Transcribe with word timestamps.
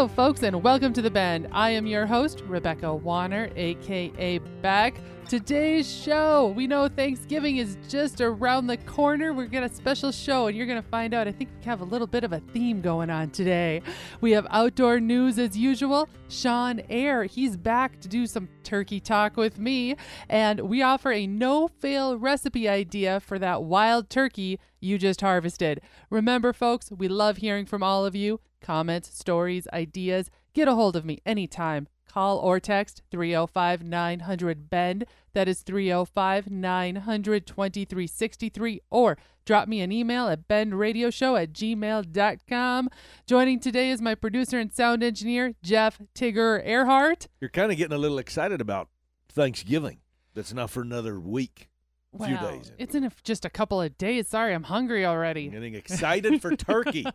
Hello, 0.00 0.08
folks, 0.08 0.42
and 0.42 0.62
welcome 0.62 0.94
to 0.94 1.02
The 1.02 1.10
Bend. 1.10 1.46
I 1.52 1.68
am 1.68 1.86
your 1.86 2.06
host, 2.06 2.42
Rebecca 2.46 2.94
Warner, 2.94 3.50
aka 3.54 4.38
Bec. 4.62 4.94
Today's 5.28 5.92
show, 5.92 6.54
we 6.56 6.66
know 6.66 6.88
Thanksgiving 6.88 7.58
is 7.58 7.76
just 7.86 8.22
around 8.22 8.66
the 8.66 8.78
corner. 8.78 9.34
We're 9.34 9.44
got 9.44 9.62
a 9.62 9.68
special 9.68 10.10
show, 10.10 10.46
and 10.46 10.56
you're 10.56 10.64
going 10.64 10.82
to 10.82 10.88
find 10.88 11.12
out. 11.12 11.28
I 11.28 11.32
think 11.32 11.50
we 11.58 11.66
have 11.66 11.82
a 11.82 11.84
little 11.84 12.06
bit 12.06 12.24
of 12.24 12.32
a 12.32 12.40
theme 12.40 12.80
going 12.80 13.10
on 13.10 13.28
today. 13.28 13.82
We 14.22 14.30
have 14.30 14.46
outdoor 14.48 15.00
news 15.00 15.38
as 15.38 15.54
usual. 15.54 16.08
Sean 16.30 16.80
Air, 16.88 17.24
he's 17.24 17.58
back 17.58 18.00
to 18.00 18.08
do 18.08 18.26
some 18.26 18.48
turkey 18.64 19.00
talk 19.00 19.36
with 19.36 19.58
me, 19.58 19.96
and 20.30 20.60
we 20.62 20.80
offer 20.80 21.12
a 21.12 21.26
no 21.26 21.68
fail 21.68 22.16
recipe 22.16 22.70
idea 22.70 23.20
for 23.20 23.38
that 23.38 23.64
wild 23.64 24.08
turkey 24.08 24.58
you 24.80 24.96
just 24.96 25.20
harvested. 25.20 25.82
Remember, 26.08 26.54
folks, 26.54 26.90
we 26.90 27.06
love 27.06 27.36
hearing 27.36 27.66
from 27.66 27.82
all 27.82 28.06
of 28.06 28.16
you. 28.16 28.40
Comments, 28.60 29.08
stories, 29.12 29.66
ideas. 29.72 30.30
Get 30.52 30.68
a 30.68 30.74
hold 30.74 30.96
of 30.96 31.04
me 31.04 31.18
anytime. 31.24 31.88
Call 32.08 32.38
or 32.38 32.58
text 32.58 33.02
305 33.10 33.84
900 33.84 34.68
BEND. 34.68 35.04
That 35.32 35.48
is 35.48 35.62
305 35.62 36.50
900 36.50 37.46
2363. 37.46 38.80
Or 38.90 39.16
drop 39.44 39.68
me 39.68 39.80
an 39.80 39.92
email 39.92 40.26
at 40.28 40.48
bendradioshow 40.48 41.40
at 41.40 41.52
gmail.com. 41.52 42.88
Joining 43.26 43.60
today 43.60 43.90
is 43.90 44.02
my 44.02 44.16
producer 44.16 44.58
and 44.58 44.72
sound 44.72 45.04
engineer, 45.04 45.54
Jeff 45.62 46.00
Tigger 46.14 46.60
Earhart. 46.66 47.28
You're 47.40 47.50
kind 47.50 47.70
of 47.70 47.78
getting 47.78 47.96
a 47.96 47.98
little 47.98 48.18
excited 48.18 48.60
about 48.60 48.88
Thanksgiving. 49.32 49.98
That's 50.34 50.52
not 50.52 50.70
for 50.70 50.82
another 50.82 51.20
week. 51.20 51.69
Wow, 52.12 52.26
few 52.26 52.38
days. 52.38 52.72
It's 52.76 52.94
in 52.94 53.04
a, 53.04 53.12
just 53.22 53.44
a 53.44 53.50
couple 53.50 53.80
of 53.80 53.96
days. 53.96 54.26
Sorry, 54.26 54.52
I'm 54.52 54.64
hungry 54.64 55.06
already. 55.06 55.46
I'm 55.46 55.52
Getting 55.52 55.74
excited 55.76 56.42
for 56.42 56.56
turkey. 56.56 57.06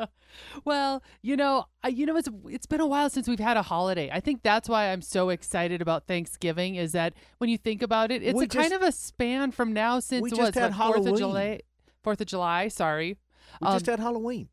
well, 0.64 1.02
you 1.22 1.36
know, 1.36 1.66
I, 1.82 1.88
you 1.88 2.06
know, 2.06 2.16
it's 2.16 2.28
it's 2.46 2.66
been 2.66 2.80
a 2.80 2.86
while 2.86 3.10
since 3.10 3.28
we've 3.28 3.38
had 3.38 3.56
a 3.56 3.62
holiday. 3.62 4.10
I 4.12 4.20
think 4.20 4.42
that's 4.42 4.68
why 4.68 4.92
I'm 4.92 5.02
so 5.02 5.28
excited 5.28 5.82
about 5.82 6.06
Thanksgiving. 6.06 6.76
Is 6.76 6.92
that 6.92 7.14
when 7.38 7.50
you 7.50 7.58
think 7.58 7.82
about 7.82 8.10
it, 8.10 8.22
it's 8.22 8.36
We 8.36 8.44
a 8.44 8.48
kind 8.48 8.72
of 8.72 8.82
a 8.82 8.92
span 8.92 9.52
from 9.52 9.72
now 9.72 10.00
since 10.00 10.22
we 10.22 10.30
what, 10.30 10.36
just 10.36 10.54
had 10.54 10.74
Fourth 10.74 11.06
of. 11.06 11.18
July. 11.18 11.60
Fourth 12.02 12.20
of 12.20 12.26
July. 12.26 12.68
Sorry, 12.68 13.18
We 13.60 13.66
Um, 13.66 13.74
just 13.74 13.86
had 13.86 14.00
Halloween. 14.00 14.48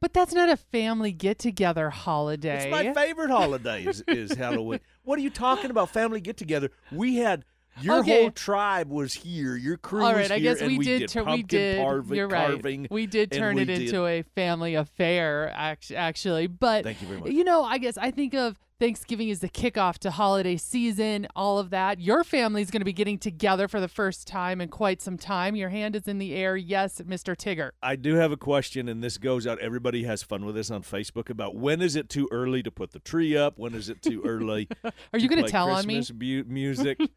but 0.00 0.12
that's 0.12 0.32
not 0.32 0.48
a 0.48 0.56
family 0.56 1.10
get 1.10 1.40
together 1.40 1.90
holiday. 1.90 2.62
It's 2.62 2.70
my 2.70 2.94
favorite 2.94 3.30
holiday 3.30 3.84
is, 3.84 4.04
is 4.06 4.34
Halloween. 4.34 4.78
What 5.02 5.18
are 5.18 5.22
you 5.22 5.30
talking 5.30 5.70
about? 5.72 5.90
Family 5.90 6.20
get 6.20 6.36
together. 6.36 6.70
We 6.92 7.16
had 7.16 7.44
your 7.80 8.00
Okay. 8.00 8.22
whole 8.22 8.30
tribe 8.30 8.88
was 8.90 9.14
here. 9.14 9.56
Your 9.56 9.76
crew 9.76 10.02
All 10.02 10.08
was 10.12 10.16
right, 10.22 10.30
I 10.32 10.38
here, 10.38 10.54
guess 10.54 10.60
and 10.62 10.72
we, 10.72 10.78
we 10.78 10.84
did. 10.84 11.08
tur- 11.08 11.24
pumpkin 11.24 11.36
we 11.38 11.42
did. 11.42 11.78
carving, 11.82 12.16
you're 12.16 12.28
right. 12.28 12.46
carving. 12.48 12.86
we 12.90 13.06
did 13.06 13.30
turn 13.32 13.58
it 13.58 13.66
did- 13.66 13.82
into 13.82 14.06
a 14.06 14.22
family 14.34 14.74
affair, 14.74 15.52
actually. 15.54 16.46
But 16.46 16.84
Thank 16.84 17.00
you 17.02 17.08
very 17.08 17.20
much. 17.20 17.30
You 17.32 17.44
know, 17.44 17.62
I 17.64 17.78
guess 17.78 17.96
I 17.98 18.10
think 18.10 18.34
of 18.34 18.58
Thanksgiving 18.80 19.28
as 19.32 19.40
the 19.40 19.48
kickoff 19.48 19.98
to 19.98 20.10
holiday 20.12 20.56
season, 20.56 21.26
all 21.34 21.58
of 21.58 21.70
that. 21.70 21.98
Your 21.98 22.22
family's 22.22 22.70
going 22.70 22.80
to 22.80 22.84
be 22.84 22.92
getting 22.92 23.18
together 23.18 23.66
for 23.66 23.80
the 23.80 23.88
first 23.88 24.28
time 24.28 24.60
in 24.60 24.68
quite 24.68 25.02
some 25.02 25.18
time. 25.18 25.56
Your 25.56 25.68
hand 25.70 25.96
is 25.96 26.06
in 26.06 26.18
the 26.18 26.32
air. 26.32 26.56
Yes, 26.56 27.00
Mr. 27.00 27.34
Tigger. 27.34 27.70
I 27.82 27.96
do 27.96 28.14
have 28.14 28.30
a 28.30 28.36
question, 28.36 28.88
and 28.88 29.02
this 29.02 29.18
goes 29.18 29.48
out. 29.48 29.58
Everybody 29.58 30.04
has 30.04 30.22
fun 30.22 30.44
with 30.44 30.54
this 30.54 30.70
on 30.70 30.82
Facebook 30.82 31.28
about 31.28 31.56
when 31.56 31.82
is 31.82 31.96
it 31.96 32.08
too 32.08 32.28
early 32.30 32.62
to 32.62 32.70
put 32.70 32.92
the 32.92 33.00
tree 33.00 33.36
up? 33.36 33.58
When 33.58 33.74
is 33.74 33.88
it 33.88 34.00
too 34.00 34.22
early? 34.24 34.68
Are 34.84 34.92
to 35.12 35.20
you 35.20 35.28
going 35.28 35.44
to 35.44 35.50
tell 35.50 35.70
on 35.70 35.84
me? 35.84 35.96
Christmas 35.96 36.10
bu- 36.16 36.44
music. 36.46 37.00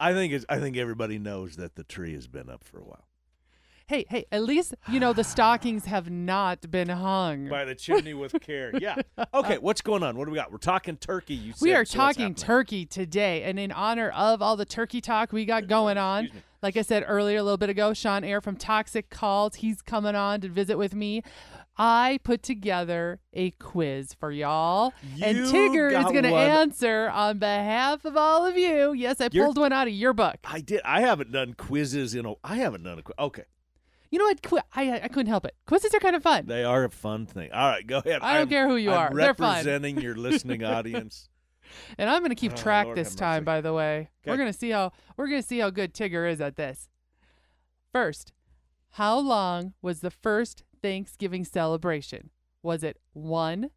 I 0.00 0.12
think 0.12 0.32
it's, 0.32 0.44
I 0.48 0.58
think 0.58 0.76
everybody 0.76 1.18
knows 1.18 1.56
that 1.56 1.74
the 1.74 1.84
tree 1.84 2.14
has 2.14 2.26
been 2.26 2.48
up 2.48 2.64
for 2.64 2.78
a 2.78 2.84
while. 2.84 3.04
Hey, 3.86 4.04
hey, 4.10 4.26
at 4.30 4.42
least, 4.42 4.74
you 4.90 5.00
know, 5.00 5.14
the 5.14 5.24
stockings 5.34 5.86
have 5.86 6.10
not 6.10 6.70
been 6.70 6.90
hung. 6.90 7.48
By 7.48 7.64
the 7.64 7.74
chimney 7.74 8.12
with 8.14 8.34
care. 8.40 8.70
Yeah. 8.78 8.96
Okay, 9.34 9.58
what's 9.58 9.82
going 9.82 10.02
on? 10.02 10.16
What 10.16 10.24
do 10.24 10.30
we 10.30 10.36
got? 10.36 10.50
We're 10.50 10.58
talking 10.58 10.96
turkey. 10.96 11.34
You 11.34 11.52
we 11.60 11.74
are 11.74 11.84
so 11.84 11.98
talking 11.98 12.34
turkey 12.34 12.86
today, 12.86 13.42
and 13.42 13.58
in 13.58 13.70
honor 13.72 14.10
of 14.10 14.40
all 14.40 14.56
the 14.56 14.64
turkey 14.64 15.00
talk 15.00 15.32
we 15.32 15.44
got 15.44 15.66
going 15.66 15.98
on, 15.98 16.30
like 16.62 16.76
I 16.76 16.82
said 16.82 17.04
earlier, 17.06 17.38
a 17.38 17.42
little 17.42 17.58
bit 17.58 17.68
ago, 17.68 17.92
Sean 17.92 18.24
Air 18.24 18.40
from 18.40 18.56
Toxic 18.56 19.10
Calls, 19.10 19.56
he's 19.56 19.82
coming 19.82 20.14
on 20.14 20.40
to 20.40 20.48
visit 20.48 20.78
with 20.78 20.94
me. 20.94 21.22
I 21.78 22.18
put 22.24 22.42
together 22.42 23.20
a 23.32 23.52
quiz 23.52 24.12
for 24.14 24.32
y'all, 24.32 24.92
and 25.22 25.38
Tigger 25.46 25.96
is 25.96 26.04
going 26.06 26.24
to 26.24 26.34
answer 26.34 27.08
on 27.10 27.38
behalf 27.38 28.04
of 28.04 28.16
all 28.16 28.44
of 28.44 28.56
you. 28.58 28.92
Yes, 28.94 29.20
I 29.20 29.28
You're- 29.30 29.46
pulled 29.46 29.58
one 29.58 29.72
out 29.72 29.86
of 29.86 29.92
your 29.94 30.12
book. 30.12 30.36
I 30.44 30.60
did. 30.60 30.80
I 30.84 31.02
haven't 31.02 31.30
done 31.30 31.54
quizzes 31.54 32.14
in 32.16 32.26
a. 32.26 32.34
I 32.42 32.56
haven't 32.56 32.82
done 32.82 32.98
a 32.98 33.02
quiz. 33.02 33.14
Okay, 33.18 33.44
You 34.10 34.18
know 34.18 34.24
what? 34.24 34.42
Qui- 34.42 34.60
I 34.74 35.00
I 35.02 35.08
couldn't 35.08 35.28
help 35.28 35.44
it. 35.44 35.54
Quizzes 35.66 35.94
are 35.94 36.00
kind 36.00 36.16
of 36.16 36.22
fun. 36.22 36.46
they 36.46 36.64
are 36.64 36.82
a 36.84 36.90
fun 36.90 37.26
thing. 37.26 37.52
All 37.52 37.68
right, 37.70 37.86
go 37.86 37.98
ahead. 37.98 38.22
I 38.22 38.32
don't 38.32 38.38
I'm- 38.40 38.48
care 38.48 38.68
who 38.68 38.76
you 38.76 38.90
I'm 38.90 38.98
are. 39.12 39.14
They're 39.14 39.34
fun. 39.34 39.50
representing 39.58 40.00
your 40.00 40.16
listening 40.16 40.64
audience. 40.64 41.28
And 41.98 42.08
I'm 42.08 42.20
going 42.22 42.30
to 42.30 42.34
keep 42.34 42.52
Oh, 42.52 42.56
track 42.56 42.86
Lord 42.86 42.96
this 42.96 43.14
time, 43.14 43.44
by 43.44 43.60
the 43.60 43.74
way. 43.74 44.08
We're 44.24 44.38
going 44.38 44.50
to 44.50 44.58
see 44.58 44.70
how 44.70 44.90
we're 45.18 45.28
going 45.28 45.42
to 45.42 45.46
see 45.46 45.58
how 45.58 45.68
good 45.68 45.92
Tigger 45.92 46.26
is 46.32 46.40
at 46.40 46.56
this. 46.56 46.88
First, 47.92 48.32
how 48.92 49.18
long 49.18 49.74
was 49.82 50.00
the 50.00 50.10
first 50.10 50.62
Thanksgiving 50.82 51.44
celebration? 51.44 52.30
Was 52.62 52.82
it 52.82 52.98
1, 53.12 53.70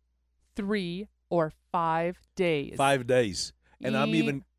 3, 0.56 1.08
or 1.30 1.52
5 1.72 2.20
days? 2.36 2.76
Five 2.78 3.08
days, 3.08 3.54
and 3.84 3.96
I'm 3.98 4.16
even. 4.16 4.44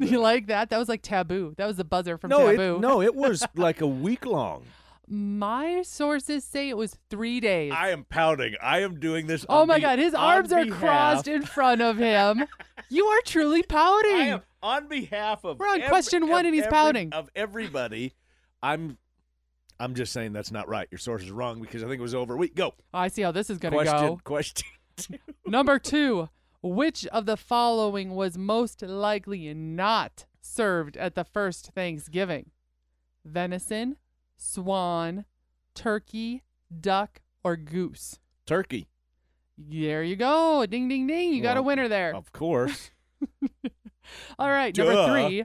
You 0.00 0.20
like 0.20 0.46
that? 0.46 0.70
That 0.70 0.78
was 0.78 0.88
like 0.88 1.02
taboo. 1.02 1.52
That 1.58 1.66
was 1.66 1.76
the 1.76 1.84
buzzer 1.84 2.16
from 2.16 2.30
no, 2.30 2.50
Taboo. 2.50 2.76
it, 2.76 2.80
no, 2.80 3.02
it 3.02 3.14
was 3.14 3.44
like 3.54 3.82
a 3.82 3.86
week 3.86 4.24
long. 4.24 4.64
My 5.06 5.82
sources 5.82 6.44
say 6.44 6.70
it 6.70 6.78
was 6.78 6.96
3 7.10 7.40
days. 7.40 7.72
I 7.76 7.90
am 7.90 8.04
pouting. 8.04 8.54
I 8.62 8.80
am 8.80 8.98
doing 9.00 9.26
this. 9.26 9.44
oh 9.50 9.66
my 9.66 9.76
be- 9.76 9.82
god, 9.82 9.98
his 9.98 10.14
arms 10.14 10.50
are 10.50 10.64
behalf- 10.64 10.80
crossed 10.80 11.28
in 11.28 11.42
front 11.42 11.82
of 11.82 11.98
him. 11.98 12.46
you 12.88 13.04
are 13.04 13.20
truly 13.26 13.62
pouting. 13.62 14.14
I 14.14 14.26
am 14.28 14.40
on 14.62 14.88
behalf 14.88 15.44
of. 15.44 15.58
We're 15.58 15.66
on 15.68 15.80
every- 15.82 15.88
question 15.88 16.26
one 16.26 16.46
and 16.46 16.54
he's 16.54 16.64
every- 16.64 16.72
pouting. 16.72 17.12
Of 17.12 17.28
everybody, 17.36 18.14
I'm. 18.62 18.96
I'm 19.82 19.94
just 19.94 20.12
saying 20.12 20.32
that's 20.32 20.52
not 20.52 20.68
right. 20.68 20.86
Your 20.92 20.98
source 20.98 21.22
is 21.22 21.32
wrong 21.32 21.60
because 21.60 21.82
I 21.82 21.88
think 21.88 21.98
it 21.98 22.02
was 22.02 22.14
over 22.14 22.34
a 22.34 22.36
week. 22.36 22.54
Go. 22.54 22.74
Oh, 22.94 22.98
I 22.98 23.08
see 23.08 23.22
how 23.22 23.32
this 23.32 23.50
is 23.50 23.58
going 23.58 23.76
to 23.76 23.84
go. 23.84 24.20
Question. 24.22 24.68
Number 25.46 25.80
two, 25.80 26.28
which 26.62 27.04
of 27.08 27.26
the 27.26 27.36
following 27.36 28.14
was 28.14 28.38
most 28.38 28.82
likely 28.82 29.52
not 29.52 30.26
served 30.40 30.96
at 30.96 31.16
the 31.16 31.24
first 31.24 31.72
Thanksgiving? 31.74 32.50
Venison, 33.24 33.96
swan, 34.36 35.24
turkey, 35.74 36.44
duck, 36.80 37.20
or 37.42 37.56
goose? 37.56 38.20
Turkey. 38.46 38.86
There 39.58 40.04
you 40.04 40.14
go. 40.14 40.64
Ding, 40.64 40.88
ding, 40.88 41.08
ding. 41.08 41.32
You 41.32 41.42
got 41.42 41.56
a 41.56 41.62
winner 41.62 41.88
there. 41.88 42.14
Of 42.14 42.30
course. 42.32 42.92
All 44.38 44.48
right. 44.48 44.76
Number 44.76 45.08
three, 45.08 45.44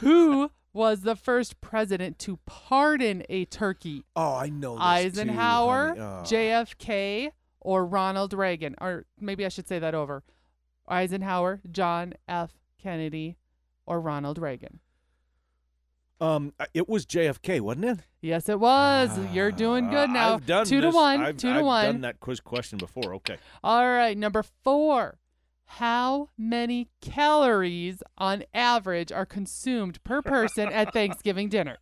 who 0.00 0.50
was 0.76 1.00
the 1.00 1.16
first 1.16 1.60
president 1.60 2.18
to 2.20 2.38
pardon 2.46 3.24
a 3.28 3.46
turkey? 3.46 4.04
Oh, 4.14 4.34
I 4.34 4.48
know. 4.48 4.74
This 4.74 4.82
Eisenhower, 4.82 5.94
too. 5.94 6.00
Oh. 6.00 6.22
JFK, 6.24 7.30
or 7.60 7.84
Ronald 7.84 8.32
Reagan. 8.32 8.76
Or 8.80 9.06
maybe 9.18 9.44
I 9.44 9.48
should 9.48 9.66
say 9.66 9.78
that 9.80 9.94
over. 9.94 10.22
Eisenhower, 10.86 11.60
John 11.72 12.14
F. 12.28 12.52
Kennedy, 12.80 13.38
or 13.86 14.00
Ronald 14.00 14.38
Reagan. 14.38 14.78
Um, 16.20 16.52
uh, 16.58 16.66
it 16.72 16.88
was 16.88 17.04
JFK, 17.04 17.60
wasn't 17.60 17.84
it? 17.86 17.98
Yes, 18.22 18.48
it 18.48 18.58
was. 18.58 19.10
You're 19.32 19.50
doing 19.52 19.90
good 19.90 20.10
now. 20.10 20.34
I've 20.34 20.46
done 20.46 20.64
two 20.66 20.80
to 20.80 20.86
this- 20.88 20.94
one. 20.94 21.20
I've, 21.20 21.36
two 21.36 21.52
to 21.52 21.58
I've 21.58 21.64
one. 21.64 21.84
done 21.86 22.00
that 22.02 22.20
quiz 22.20 22.40
question 22.40 22.78
before. 22.78 23.14
Okay. 23.16 23.36
All 23.62 23.84
right. 23.86 24.16
Number 24.16 24.42
four. 24.42 25.18
How 25.66 26.30
many 26.38 26.88
calories 27.00 28.02
on 28.16 28.44
average 28.54 29.12
are 29.12 29.26
consumed 29.26 30.02
per 30.04 30.22
person 30.22 30.68
at 30.72 30.92
Thanksgiving 30.92 31.48
dinner? 31.48 31.78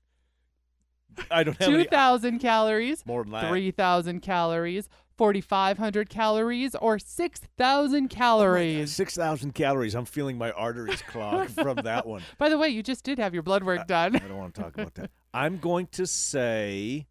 I 1.31 1.45
don't 1.45 1.57
have 1.59 1.69
any 1.69 1.85
2,000 1.85 2.39
calories, 2.41 3.07
more 3.07 3.23
than 3.23 3.33
that. 3.33 3.49
3,000 3.49 4.21
calories, 4.21 4.89
4,500 5.17 6.09
calories, 6.09 6.75
or 6.75 6.99
6,000 6.99 8.09
calories. 8.09 8.93
Six 8.93 9.15
thousand 9.15 9.55
calories. 9.55 9.95
I'm 9.95 10.07
feeling 10.07 10.39
my 10.39 10.51
arteries 10.53 11.03
clog 11.03 11.49
from 11.51 11.77
that 11.85 12.05
one. 12.05 12.23
By 12.39 12.49
the 12.49 12.59
way, 12.59 12.69
you 12.71 12.83
just 12.83 13.05
did 13.05 13.19
have 13.19 13.33
your 13.33 13.45
blood 13.45 13.63
work 13.63 13.87
done. 13.87 14.17
I 14.17 14.21
don't 14.21 14.37
want 14.39 14.55
to 14.55 14.63
talk 14.63 14.75
about 14.75 14.95
that. 14.95 15.11
I'm 15.33 15.59
going 15.59 15.87
to 15.93 16.07
say 16.07 17.07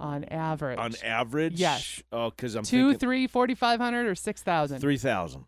On 0.00 0.24
average. 0.24 0.78
on 0.78 0.92
average. 1.04 1.54
Yes. 1.60 2.02
Oh, 2.12 2.30
because 2.30 2.54
I'm 2.54 2.64
Two, 2.64 2.90
thinking 2.90 2.98
three, 2.98 3.26
4,500 3.26 4.06
or 4.06 4.14
6,000? 4.14 4.80
three 4.80 4.96
thousand. 4.98 5.44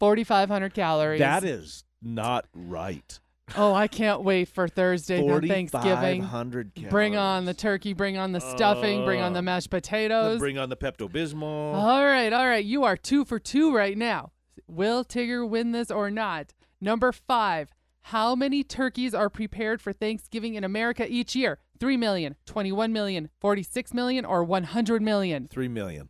4,500 0.00 0.74
calories. 0.74 1.20
That 1.20 1.44
is 1.44 1.84
not 2.02 2.46
right. 2.54 3.18
Oh, 3.56 3.74
I 3.74 3.88
can't 3.88 4.22
wait 4.22 4.48
for 4.48 4.68
Thursday 4.68 5.20
on 5.22 5.46
Thanksgiving. 5.46 6.22
hundred. 6.22 6.74
Bring 6.90 7.14
on 7.16 7.44
the 7.44 7.52
turkey, 7.54 7.92
bring 7.92 8.16
on 8.16 8.32
the 8.32 8.40
stuffing, 8.40 9.04
bring 9.04 9.20
on 9.20 9.32
the 9.34 9.40
Uh, 9.40 9.42
mashed 9.42 9.70
potatoes. 9.70 10.38
Bring 10.38 10.58
on 10.58 10.70
the 10.70 10.76
Pepto 10.76 11.08
Bismol. 11.10 11.74
All 11.74 12.04
right, 12.04 12.32
all 12.32 12.46
right. 12.46 12.64
You 12.64 12.84
are 12.84 12.96
two 12.96 13.24
for 13.24 13.38
two 13.38 13.74
right 13.74 13.96
now. 13.98 14.32
Will 14.66 15.04
Tigger 15.04 15.46
win 15.48 15.72
this 15.72 15.90
or 15.90 16.10
not? 16.10 16.52
Number 16.80 17.12
five. 17.12 17.70
How 18.08 18.34
many 18.34 18.62
turkeys 18.64 19.14
are 19.14 19.30
prepared 19.30 19.80
for 19.80 19.92
Thanksgiving 19.92 20.54
in 20.54 20.64
America 20.64 21.06
each 21.08 21.34
year? 21.36 21.58
3 21.80 21.96
million, 21.96 22.36
21 22.46 22.92
million, 22.92 23.28
46 23.40 23.94
million, 23.94 24.24
or 24.24 24.44
100 24.44 25.02
million? 25.02 25.48
Three 25.48 25.68
million. 25.68 26.08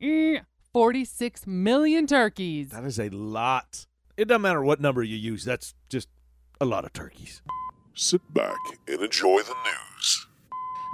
Eh, 0.00 0.40
46 0.72 1.46
million 1.46 2.06
turkeys. 2.06 2.70
That 2.70 2.84
is 2.84 2.98
a 2.98 3.08
lot. 3.10 3.86
It 4.16 4.28
doesn't 4.28 4.42
matter 4.42 4.62
what 4.62 4.80
number 4.80 5.02
you 5.02 5.16
use, 5.16 5.44
that's 5.44 5.74
just 5.88 6.08
a 6.60 6.64
lot 6.64 6.84
of 6.84 6.92
turkeys. 6.92 7.42
Sit 7.94 8.22
back 8.32 8.56
and 8.86 9.00
enjoy 9.00 9.42
the 9.42 9.54
news. 9.64 10.26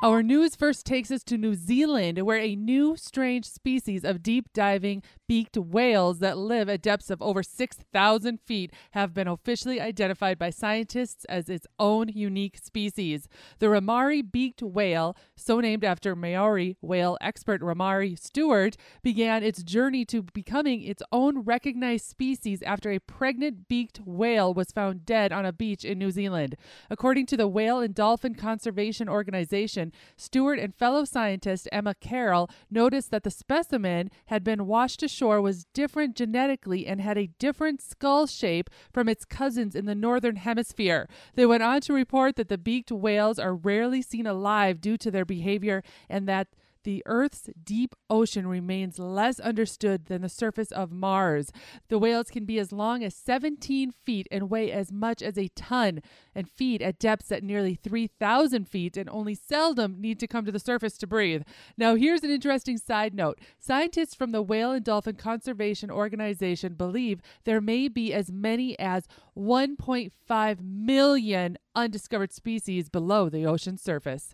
Our 0.02 0.22
news 0.22 0.54
first 0.54 0.84
takes 0.84 1.10
us 1.10 1.24
to 1.24 1.38
New 1.38 1.54
Zealand, 1.54 2.18
where 2.18 2.38
a 2.38 2.54
new 2.54 2.96
strange 2.98 3.46
species 3.46 4.04
of 4.04 4.22
deep 4.22 4.52
diving 4.52 5.02
beaked 5.26 5.56
whales 5.56 6.18
that 6.18 6.36
live 6.36 6.68
at 6.68 6.82
depths 6.82 7.08
of 7.08 7.22
over 7.22 7.42
6,000 7.42 8.40
feet 8.42 8.74
have 8.90 9.14
been 9.14 9.26
officially 9.26 9.80
identified 9.80 10.38
by 10.38 10.50
scientists 10.50 11.24
as 11.30 11.48
its 11.48 11.66
own 11.78 12.10
unique 12.10 12.58
species. 12.58 13.26
The 13.58 13.66
Ramari 13.68 14.20
beaked 14.20 14.62
whale, 14.62 15.16
so 15.34 15.60
named 15.60 15.82
after 15.82 16.14
Maori 16.14 16.76
whale 16.82 17.16
expert 17.22 17.62
Ramari 17.62 18.18
Stewart, 18.18 18.76
began 19.02 19.42
its 19.42 19.62
journey 19.62 20.04
to 20.04 20.22
becoming 20.22 20.82
its 20.82 21.02
own 21.10 21.38
recognized 21.38 22.04
species 22.04 22.60
after 22.62 22.90
a 22.90 23.00
pregnant 23.00 23.66
beaked 23.66 24.00
whale 24.04 24.52
was 24.52 24.72
found 24.72 25.06
dead 25.06 25.32
on 25.32 25.46
a 25.46 25.54
beach 25.54 25.86
in 25.86 25.98
New 25.98 26.10
Zealand. 26.10 26.54
According 26.90 27.24
to 27.26 27.36
the 27.38 27.48
Whale 27.48 27.80
and 27.80 27.94
Dolphin 27.94 28.34
Conservation 28.34 29.08
Organization, 29.08 29.85
Stewart 30.16 30.58
and 30.58 30.74
fellow 30.74 31.04
scientist 31.04 31.68
Emma 31.72 31.94
Carroll 31.94 32.50
noticed 32.70 33.10
that 33.10 33.22
the 33.22 33.30
specimen 33.30 34.10
had 34.26 34.44
been 34.44 34.66
washed 34.66 35.02
ashore 35.02 35.40
was 35.40 35.66
different 35.72 36.16
genetically 36.16 36.86
and 36.86 37.00
had 37.00 37.18
a 37.18 37.30
different 37.38 37.80
skull 37.80 38.26
shape 38.26 38.70
from 38.92 39.08
its 39.08 39.24
cousins 39.24 39.74
in 39.74 39.86
the 39.86 39.94
northern 39.94 40.36
hemisphere. 40.36 41.08
They 41.34 41.46
went 41.46 41.62
on 41.62 41.80
to 41.82 41.92
report 41.92 42.36
that 42.36 42.48
the 42.48 42.58
beaked 42.58 42.92
whales 42.92 43.38
are 43.38 43.54
rarely 43.54 44.02
seen 44.02 44.26
alive 44.26 44.80
due 44.80 44.96
to 44.98 45.10
their 45.10 45.24
behavior 45.24 45.82
and 46.08 46.28
that 46.28 46.48
the 46.86 47.02
Earth's 47.04 47.50
deep 47.64 47.96
ocean 48.08 48.46
remains 48.46 49.00
less 49.00 49.40
understood 49.40 50.06
than 50.06 50.22
the 50.22 50.28
surface 50.28 50.70
of 50.70 50.92
Mars. 50.92 51.50
The 51.88 51.98
whales 51.98 52.30
can 52.30 52.44
be 52.44 52.60
as 52.60 52.70
long 52.70 53.02
as 53.02 53.16
17 53.16 53.90
feet 53.90 54.28
and 54.30 54.48
weigh 54.48 54.70
as 54.70 54.92
much 54.92 55.20
as 55.20 55.36
a 55.36 55.48
ton 55.56 56.00
and 56.32 56.48
feed 56.48 56.80
at 56.80 57.00
depths 57.00 57.32
at 57.32 57.42
nearly 57.42 57.74
3,000 57.74 58.68
feet 58.68 58.96
and 58.96 59.10
only 59.10 59.34
seldom 59.34 60.00
need 60.00 60.20
to 60.20 60.28
come 60.28 60.44
to 60.44 60.52
the 60.52 60.60
surface 60.60 60.96
to 60.98 61.08
breathe. 61.08 61.42
Now, 61.76 61.96
here's 61.96 62.22
an 62.22 62.30
interesting 62.30 62.78
side 62.78 63.14
note 63.14 63.40
scientists 63.58 64.14
from 64.14 64.30
the 64.30 64.40
Whale 64.40 64.70
and 64.70 64.84
Dolphin 64.84 65.16
Conservation 65.16 65.90
Organization 65.90 66.74
believe 66.74 67.20
there 67.42 67.60
may 67.60 67.88
be 67.88 68.14
as 68.14 68.30
many 68.30 68.78
as 68.78 69.08
1.5 69.36 70.60
million 70.60 71.58
undiscovered 71.74 72.32
species 72.32 72.88
below 72.88 73.28
the 73.28 73.44
ocean 73.44 73.76
surface. 73.76 74.32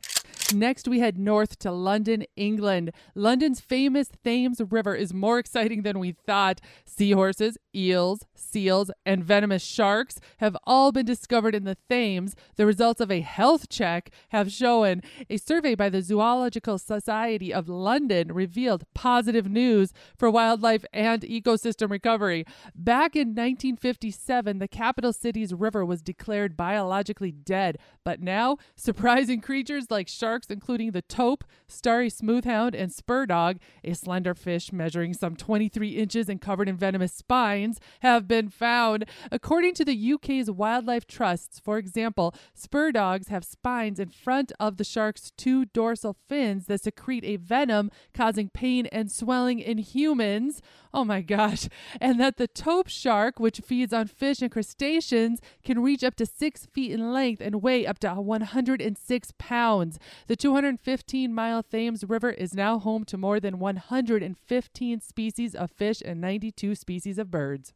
Next, 0.52 0.86
we 0.86 1.00
head 1.00 1.18
north 1.18 1.58
to 1.60 1.70
London, 1.70 2.24
England. 2.36 2.92
London's 3.14 3.60
famous 3.60 4.08
Thames 4.22 4.60
River 4.70 4.94
is 4.94 5.14
more 5.14 5.38
exciting 5.38 5.82
than 5.82 5.98
we 5.98 6.12
thought. 6.12 6.60
Seahorses, 6.84 7.56
eels, 7.74 8.26
seals, 8.34 8.90
and 9.06 9.24
venomous 9.24 9.62
sharks 9.62 10.18
have 10.38 10.56
all 10.64 10.92
been 10.92 11.06
discovered 11.06 11.54
in 11.54 11.64
the 11.64 11.76
Thames. 11.88 12.34
The 12.56 12.66
results 12.66 13.00
of 13.00 13.10
a 13.10 13.20
health 13.20 13.68
check 13.68 14.10
have 14.30 14.52
shown 14.52 15.00
a 15.30 15.36
survey 15.36 15.74
by 15.74 15.88
the 15.88 16.02
Zoological 16.02 16.78
Society 16.78 17.52
of 17.52 17.68
London 17.68 18.32
revealed 18.32 18.84
positive 18.94 19.50
news 19.50 19.92
for 20.16 20.30
wildlife 20.30 20.84
and 20.92 21.22
ecosystem 21.22 21.90
recovery. 21.90 22.44
Back 22.74 23.16
in 23.16 23.28
1957, 23.28 24.58
the 24.58 24.68
capital 24.68 25.12
city's 25.12 25.54
river 25.54 25.84
was 25.84 26.02
declared 26.02 26.56
biologically 26.56 27.32
dead, 27.32 27.78
but 28.04 28.20
now 28.20 28.58
surprising 28.76 29.40
creatures 29.40 29.90
like 29.90 30.08
sharks, 30.08 30.31
including 30.50 30.92
the 30.92 31.02
tope, 31.02 31.44
starry 31.68 32.10
smoothhound, 32.10 32.74
and 32.74 32.92
spur 32.92 33.26
dog, 33.26 33.58
a 33.84 33.94
slender 33.94 34.34
fish 34.34 34.72
measuring 34.72 35.14
some 35.14 35.36
23 35.36 35.90
inches 35.90 36.28
and 36.28 36.40
covered 36.40 36.68
in 36.68 36.76
venomous 36.76 37.12
spines, 37.12 37.80
have 38.00 38.26
been 38.26 38.48
found. 38.48 39.04
According 39.30 39.74
to 39.74 39.84
the 39.84 40.12
UK's 40.12 40.50
wildlife 40.50 41.06
trusts, 41.06 41.58
for 41.58 41.78
example, 41.78 42.34
spur 42.54 42.92
dogs 42.92 43.28
have 43.28 43.44
spines 43.44 43.98
in 43.98 44.08
front 44.08 44.52
of 44.58 44.76
the 44.76 44.84
shark's 44.84 45.32
two 45.36 45.66
dorsal 45.66 46.16
fins 46.28 46.66
that 46.66 46.82
secrete 46.82 47.24
a 47.24 47.36
venom 47.36 47.90
causing 48.14 48.48
pain 48.48 48.86
and 48.86 49.10
swelling 49.10 49.58
in 49.58 49.78
humans. 49.78 50.62
Oh 50.94 51.04
my 51.04 51.22
gosh. 51.22 51.68
And 52.00 52.20
that 52.20 52.36
the 52.36 52.46
tope 52.46 52.88
shark, 52.88 53.40
which 53.40 53.60
feeds 53.60 53.92
on 53.92 54.06
fish 54.08 54.42
and 54.42 54.50
crustaceans, 54.50 55.40
can 55.64 55.82
reach 55.82 56.04
up 56.04 56.16
to 56.16 56.26
six 56.26 56.66
feet 56.66 56.92
in 56.92 57.12
length 57.12 57.40
and 57.40 57.62
weigh 57.62 57.86
up 57.86 57.98
to 58.00 58.12
106 58.12 59.32
pounds. 59.38 59.98
The 60.26 60.36
215 60.36 61.32
mile 61.34 61.62
Thames 61.62 62.04
River 62.04 62.30
is 62.30 62.54
now 62.54 62.78
home 62.78 63.04
to 63.06 63.16
more 63.16 63.40
than 63.40 63.58
115 63.58 65.00
species 65.00 65.54
of 65.54 65.70
fish 65.70 66.02
and 66.04 66.20
92 66.20 66.74
species 66.74 67.18
of 67.18 67.30
birds. 67.30 67.72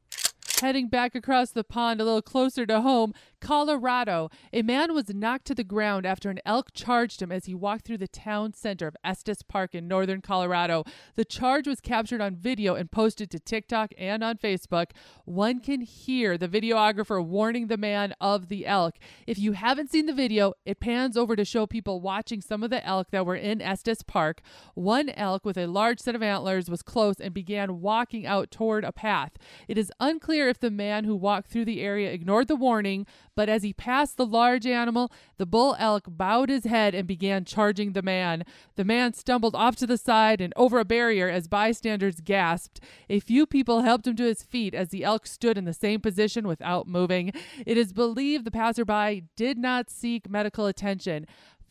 Heading 0.63 0.89
back 0.89 1.15
across 1.15 1.51
the 1.51 1.65
pond 1.65 2.01
a 2.01 2.05
little 2.05 2.23
closer 2.23 2.65
to 2.65 2.81
home, 2.81 3.13
Colorado. 3.43 4.31
A 4.55 4.63
man 4.63 4.95
was 4.95 5.13
knocked 5.13 5.45
to 5.49 5.55
the 5.55 5.63
ground 5.63 6.07
after 6.07 6.31
an 6.31 6.41
elk 6.47 6.71
charged 6.73 7.21
him 7.21 7.31
as 7.31 7.45
he 7.45 7.55
walked 7.55 7.85
through 7.85 7.99
the 7.99 8.09
town 8.09 8.55
center 8.55 8.87
of 8.87 8.97
Estes 9.05 9.43
Park 9.43 9.75
in 9.75 9.87
northern 9.87 10.23
Colorado. 10.23 10.85
The 11.15 11.27
charge 11.27 11.69
was 11.69 11.83
captured 11.83 12.23
on 12.23 12.37
video 12.37 12.75
and 12.75 12.91
posted 12.91 13.31
to 13.33 13.39
TikTok 13.39 13.93
and 13.99 14.25
on 14.25 14.39
Facebook. 14.39 14.93
One 15.27 15.61
can 15.61 15.83
hear 15.83 16.39
the 16.39 16.49
videographer 16.49 17.23
warning 17.23 17.67
the 17.67 17.77
man 17.77 18.15
of 18.19 18.49
the 18.49 18.67
elk. 18.67 18.95
If 19.27 19.39
you 19.39 19.53
haven't 19.53 19.91
seen 19.91 20.07
the 20.07 20.15
video, 20.15 20.55
it 20.65 20.81
pans 20.81 21.19
over 21.19 21.37
to 21.37 21.45
show 21.45 21.67
people 21.67 22.01
watching 22.01 22.41
some 22.41 22.63
of 22.63 22.71
the 22.71 22.85
elk 22.85 23.11
that 23.11 23.27
were 23.27 23.37
in 23.37 23.61
Estes 23.61 24.03
Park. 24.03 24.41
One 24.75 25.11
elk 25.11 25.45
with 25.45 25.59
a 25.59 25.67
large 25.67 26.01
set 26.01 26.15
of 26.15 26.23
antlers 26.23 26.71
was 26.71 26.81
close 26.81 27.21
and 27.21 27.35
began 27.35 27.83
walking 27.83 28.25
out 28.25 28.51
toward 28.51 28.85
a 28.85 28.93
path. 28.93 29.33
It 29.69 29.77
is 29.77 29.93
unclear 30.01 30.46
if 30.49 30.59
the 30.59 30.71
man 30.71 31.05
who 31.05 31.15
walked 31.15 31.49
through 31.49 31.65
the 31.65 31.81
area 31.81 32.11
ignored 32.11 32.49
the 32.49 32.57
warning, 32.57 33.07
but 33.35 33.49
as 33.49 33.63
he 33.63 33.73
passed 33.73 34.17
the 34.17 34.27
large 34.27 34.67
animal, 34.67 35.13
the 35.37 35.47
bull 35.47 35.77
elk 35.79 36.05
bowed 36.09 36.49
his 36.49 36.65
head 36.65 36.95
and 36.95 37.07
began 37.07 37.45
charging 37.45 37.93
the 37.93 38.03
man. 38.03 38.45
The 38.77 38.85
man 38.85 39.13
stumbled 39.13 39.55
off 39.55 39.77
to 39.77 39.87
the 39.87 39.99
side 39.99 40.41
and 40.41 40.53
over 40.57 40.79
a 40.79 40.85
barrier 40.85 41.29
as 41.29 41.49
bystanders 41.49 42.21
gasped. 42.21 42.81
A 43.11 43.21
few 43.21 43.47
people 43.47 43.83
helped 43.83 44.07
him 44.07 44.17
to 44.17 44.25
his 44.25 44.43
feet 44.43 44.75
as 44.75 44.89
the 44.89 45.05
elk 45.05 45.27
stood 45.27 45.59
in 45.59 45.65
the 45.65 45.75
same 45.75 46.01
position 46.01 46.47
without 46.49 46.87
moving. 46.87 47.33
It 47.67 47.77
is 47.77 47.93
believed 47.93 48.45
the 48.45 48.51
passerby 48.51 49.25
did 49.37 49.59
not 49.59 49.91
seek 49.91 50.31
medical 50.31 50.67
attention. 50.67 51.27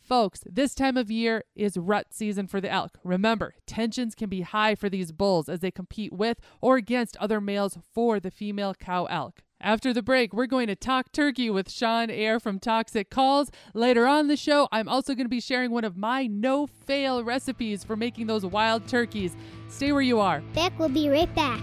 Folks, 0.06 0.44
this 0.46 0.72
time 0.72 0.96
of 0.96 1.10
year 1.10 1.42
is 1.56 1.76
rut 1.76 2.06
season 2.12 2.46
for 2.46 2.60
the 2.60 2.70
elk. 2.70 2.96
Remember, 3.02 3.56
tensions 3.66 4.14
can 4.14 4.28
be 4.28 4.42
high 4.42 4.76
for 4.76 4.88
these 4.88 5.10
bulls 5.10 5.48
as 5.48 5.58
they 5.58 5.72
compete 5.72 6.12
with 6.12 6.38
or 6.60 6.76
against 6.76 7.16
other 7.16 7.40
males 7.40 7.76
for 7.92 8.20
the 8.20 8.30
female 8.30 8.72
cow 8.72 9.06
elk. 9.06 9.40
After 9.60 9.92
the 9.92 10.02
break, 10.02 10.32
we're 10.32 10.46
going 10.46 10.68
to 10.68 10.76
talk 10.76 11.10
turkey 11.10 11.50
with 11.50 11.68
Sean 11.68 12.08
Air 12.08 12.38
from 12.38 12.60
Toxic 12.60 13.10
Calls. 13.10 13.50
Later 13.74 14.06
on 14.06 14.28
the 14.28 14.36
show, 14.36 14.68
I'm 14.70 14.88
also 14.88 15.12
going 15.14 15.24
to 15.24 15.28
be 15.28 15.40
sharing 15.40 15.72
one 15.72 15.84
of 15.84 15.96
my 15.96 16.28
no 16.28 16.68
fail 16.68 17.24
recipes 17.24 17.82
for 17.82 17.96
making 17.96 18.28
those 18.28 18.46
wild 18.46 18.86
turkeys. 18.86 19.34
Stay 19.68 19.90
where 19.90 20.02
you 20.02 20.20
are. 20.20 20.40
Bec 20.54 20.78
will 20.78 20.88
be 20.88 21.08
right 21.08 21.34
back. 21.34 21.60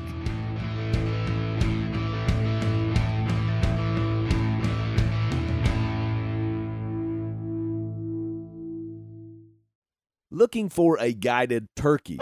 Looking 10.36 10.70
for 10.70 10.98
a 11.00 11.14
guided 11.14 11.68
turkey, 11.76 12.18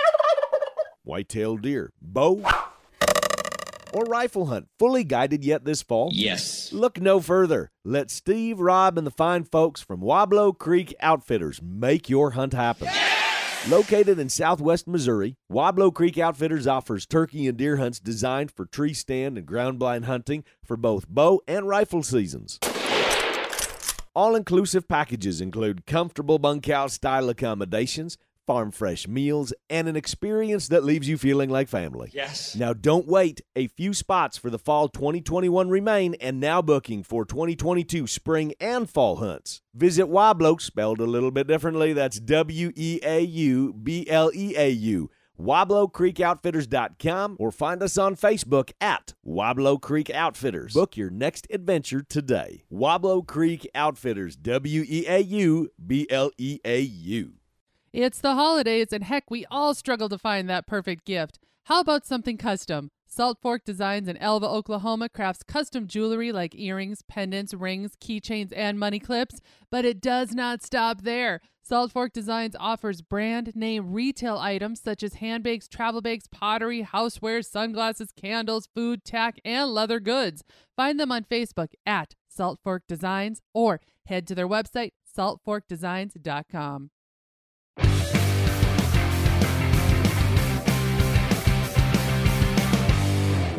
white-tailed 1.04 1.62
deer, 1.62 1.94
bow, 2.02 2.44
or 3.94 4.04
rifle 4.04 4.48
hunt 4.48 4.68
fully 4.78 5.06
guided 5.06 5.46
yet 5.46 5.64
this 5.64 5.82
fall? 5.82 6.10
Yes. 6.12 6.74
Look 6.74 7.00
no 7.00 7.22
further. 7.22 7.72
Let 7.86 8.12
Steve, 8.12 8.60
Rob, 8.60 8.98
and 8.98 9.08
the 9.08 9.12
fine 9.12 9.46
folks 9.46 9.80
from 9.80 10.02
Weaubleau 10.02 10.52
Creek 10.52 10.94
Outfitters 11.00 11.62
make 11.64 12.10
your 12.10 12.32
hunt 12.32 12.52
happen. 12.52 12.90
Located 13.70 14.20
in 14.20 14.28
southwest 14.28 14.90
Missouri, 14.90 15.38
Weaubleau 15.50 15.94
Creek 15.94 16.18
Outfitters 16.18 16.68
offers 16.68 17.06
turkey 17.06 17.48
and 17.48 17.58
deer 17.58 17.78
hunts 17.78 18.02
designed 18.02 18.52
for 18.52 18.66
tree 18.66 18.94
stand 18.94 19.38
and 19.38 19.48
ground 19.48 19.80
blind 19.80 20.04
hunting 20.04 20.44
for 20.66 20.76
both 20.76 21.08
bow 21.08 21.40
and 21.48 21.66
rifle 21.66 22.04
seasons. 22.04 22.60
All 24.14 24.36
inclusive 24.36 24.90
packages 24.90 25.40
include 25.40 25.86
comfortable 25.86 26.38
bunkhouse 26.38 26.96
style 26.96 27.30
accommodations, 27.30 28.18
farm 28.46 28.70
fresh 28.70 29.08
meals, 29.08 29.54
and 29.70 29.88
an 29.88 29.96
experience 29.96 30.68
that 30.68 30.84
leaves 30.84 31.08
you 31.08 31.18
feeling 31.18 31.50
like 31.50 31.70
family. 31.70 32.10
Yes. 32.14 32.54
Now 32.54 32.74
don't 32.74 33.08
wait. 33.08 33.40
A 33.56 33.68
few 33.68 33.94
spots 33.94 34.38
for 34.38 34.50
the 34.50 34.60
fall 34.60 34.90
2021 34.90 35.70
remain 35.70 36.16
and 36.16 36.42
now 36.42 36.62
booking 36.62 37.04
for 37.04 37.24
2022 37.24 38.06
spring 38.06 38.54
and 38.60 38.90
fall 38.90 39.16
hunts. 39.18 39.62
Visit 39.74 40.08
Weaubleau, 40.08 40.60
spelled 40.60 41.00
a 41.00 41.06
little 41.06 41.32
bit 41.32 41.48
differently. 41.48 41.94
That's 41.94 42.20
W 42.20 42.74
E 42.76 43.00
A 43.04 43.22
U 43.22 43.72
B 43.72 44.06
L 44.10 44.30
E 44.36 44.56
A 44.58 44.72
U. 44.72 45.10
WeaubleauCreekOutfitters.com 45.40 47.38
or 47.40 47.52
find 47.52 47.82
us 47.84 47.98
on 47.98 48.16
Facebook 48.16 48.72
at 48.80 49.14
Weaubleau 49.26 49.80
Creek 49.82 50.10
Outfitters. 50.10 50.74
Book 50.74 50.98
your 50.98 51.10
next 51.10 51.48
adventure 51.50 52.02
today. 52.02 52.64
Weaubleau 52.72 53.26
Creek 53.26 53.70
Outfitters, 53.74 54.36
W 54.36 54.84
E 54.88 55.06
A 55.08 55.20
U 55.20 55.70
B 55.86 56.08
L 56.10 56.32
E 56.38 56.60
A 56.66 56.82
U. 56.82 57.34
It's 57.94 58.20
the 58.20 58.36
holidays, 58.36 58.94
and 58.94 59.04
heck, 59.04 59.30
we 59.30 59.46
all 59.52 59.74
struggle 59.74 60.08
to 60.10 60.18
find 60.18 60.50
that 60.50 60.66
perfect 60.66 61.06
gift. 61.06 61.40
How 61.66 61.82
about 61.82 62.06
something 62.06 62.38
custom? 62.38 62.92
Salt 63.14 63.40
Fork 63.42 63.66
Designs 63.66 64.08
in 64.08 64.16
Alva, 64.18 64.48
Oklahoma 64.48 65.10
crafts 65.10 65.44
custom 65.44 65.86
jewelry 65.86 66.32
like 66.32 66.56
earrings, 66.56 67.02
pendants, 67.02 67.54
rings, 67.54 67.98
keychains, 68.00 68.54
and 68.56 68.80
money 68.80 69.00
clips. 69.00 69.42
But 69.70 69.84
it 69.84 70.00
does 70.00 70.34
not 70.34 70.64
stop 70.64 71.02
there. 71.02 71.42
Salt 71.62 71.92
Fork 71.92 72.14
Designs 72.14 72.56
offers 72.58 73.02
brand 73.02 73.54
name 73.54 73.92
retail 73.92 74.38
items 74.38 74.80
such 74.82 75.04
as 75.04 75.16
handbags, 75.16 75.68
travel 75.68 76.02
bags, 76.02 76.28
pottery, 76.28 76.84
housewares, 76.84 77.48
sunglasses, 77.48 78.14
candles, 78.16 78.70
food, 78.74 79.04
tack, 79.04 79.42
and 79.44 79.72
leather 79.72 80.00
goods. 80.00 80.46
Find 80.78 80.98
them 80.98 81.12
on 81.12 81.26
Facebook 81.26 81.74
at 81.86 82.16
Salt 82.30 82.62
Fork 82.64 82.84
Designs 82.88 83.42
or 83.54 83.82
head 84.06 84.26
to 84.28 84.36
their 84.36 84.48
website, 84.48 84.92
saltforkdesigns.com. 85.18 86.92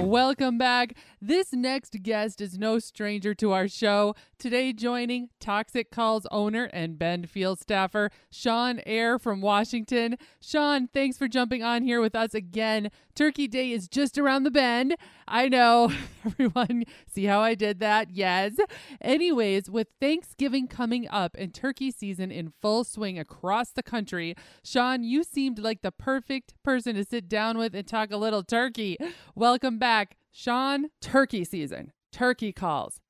Welcome 0.02 0.58
back. 0.58 0.94
This 1.20 1.52
next 1.52 2.02
guest 2.02 2.40
is 2.40 2.58
no 2.58 2.80
stranger 2.80 3.34
to 3.34 3.52
our 3.52 3.68
show. 3.68 4.16
Today, 4.36 4.72
joining 4.72 5.28
Toxic 5.38 5.92
Calls 5.92 6.26
owner 6.32 6.64
and 6.72 6.98
Bend 6.98 7.30
Field 7.30 7.60
staffer 7.60 8.10
Sean 8.28 8.80
Air 8.84 9.20
from 9.20 9.40
Washington. 9.40 10.16
Sean, 10.40 10.88
thanks 10.88 11.16
for 11.16 11.28
jumping 11.28 11.62
on 11.62 11.84
here 11.84 12.00
with 12.00 12.16
us 12.16 12.34
again. 12.34 12.90
Turkey 13.14 13.46
Day 13.46 13.70
is 13.70 13.86
just 13.86 14.18
around 14.18 14.42
the 14.42 14.50
bend. 14.50 14.96
I 15.28 15.48
know, 15.48 15.92
everyone. 16.26 16.84
See 17.06 17.26
how 17.26 17.40
I 17.40 17.54
did 17.54 17.78
that? 17.78 18.10
Yes. 18.10 18.54
Anyways, 19.00 19.70
with 19.70 19.88
Thanksgiving 20.00 20.66
coming 20.66 21.06
up 21.08 21.36
and 21.38 21.54
turkey 21.54 21.90
season 21.92 22.32
in 22.32 22.52
full 22.60 22.82
swing 22.84 23.18
across 23.18 23.70
the 23.70 23.82
country, 23.82 24.34
Sean, 24.64 25.04
you 25.04 25.22
seemed 25.22 25.58
like 25.58 25.82
the 25.82 25.92
perfect 25.92 26.54
person 26.64 26.96
to 26.96 27.04
sit 27.04 27.28
down 27.28 27.58
with 27.58 27.74
and 27.74 27.86
talk 27.86 28.10
a 28.10 28.16
little 28.16 28.42
turkey. 28.42 28.96
Welcome 29.36 29.78
back, 29.78 29.91
Sean. 30.30 30.86
Turkey 31.00 31.44
season, 31.44 31.92
turkey 32.10 32.52
calls. 32.52 33.00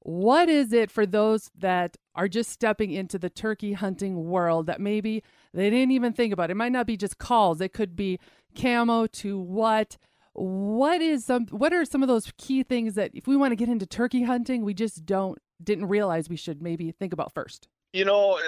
What 0.00 0.48
is 0.48 0.72
it 0.72 0.90
for 0.90 1.04
those 1.04 1.50
that 1.58 1.96
are 2.14 2.28
just 2.28 2.50
stepping 2.50 2.92
into 2.92 3.18
the 3.18 3.28
turkey 3.28 3.72
hunting 3.72 4.24
world 4.28 4.66
that 4.66 4.80
maybe 4.80 5.22
they 5.52 5.68
didn't 5.68 5.90
even 5.90 6.12
think 6.12 6.32
about? 6.32 6.50
It 6.50 6.54
might 6.56 6.72
not 6.72 6.86
be 6.86 6.96
just 6.96 7.18
calls, 7.18 7.60
it 7.60 7.72
could 7.72 7.96
be 7.96 8.18
camo 8.54 9.06
to 9.06 9.38
what? 9.38 9.96
What 10.34 11.02
is 11.02 11.24
some 11.24 11.46
what 11.48 11.72
are 11.72 11.84
some 11.84 12.02
of 12.02 12.08
those 12.08 12.32
key 12.38 12.62
things 12.62 12.94
that 12.94 13.10
if 13.12 13.26
we 13.26 13.36
want 13.36 13.50
to 13.50 13.56
get 13.56 13.68
into 13.68 13.86
turkey 13.86 14.22
hunting, 14.22 14.64
we 14.64 14.72
just 14.72 15.04
don't 15.04 15.38
didn't 15.62 15.88
realize 15.88 16.28
we 16.28 16.36
should 16.36 16.62
maybe 16.62 16.92
think 16.92 17.12
about 17.12 17.34
first? 17.34 17.66
You 17.92 18.04
know, 18.04 18.38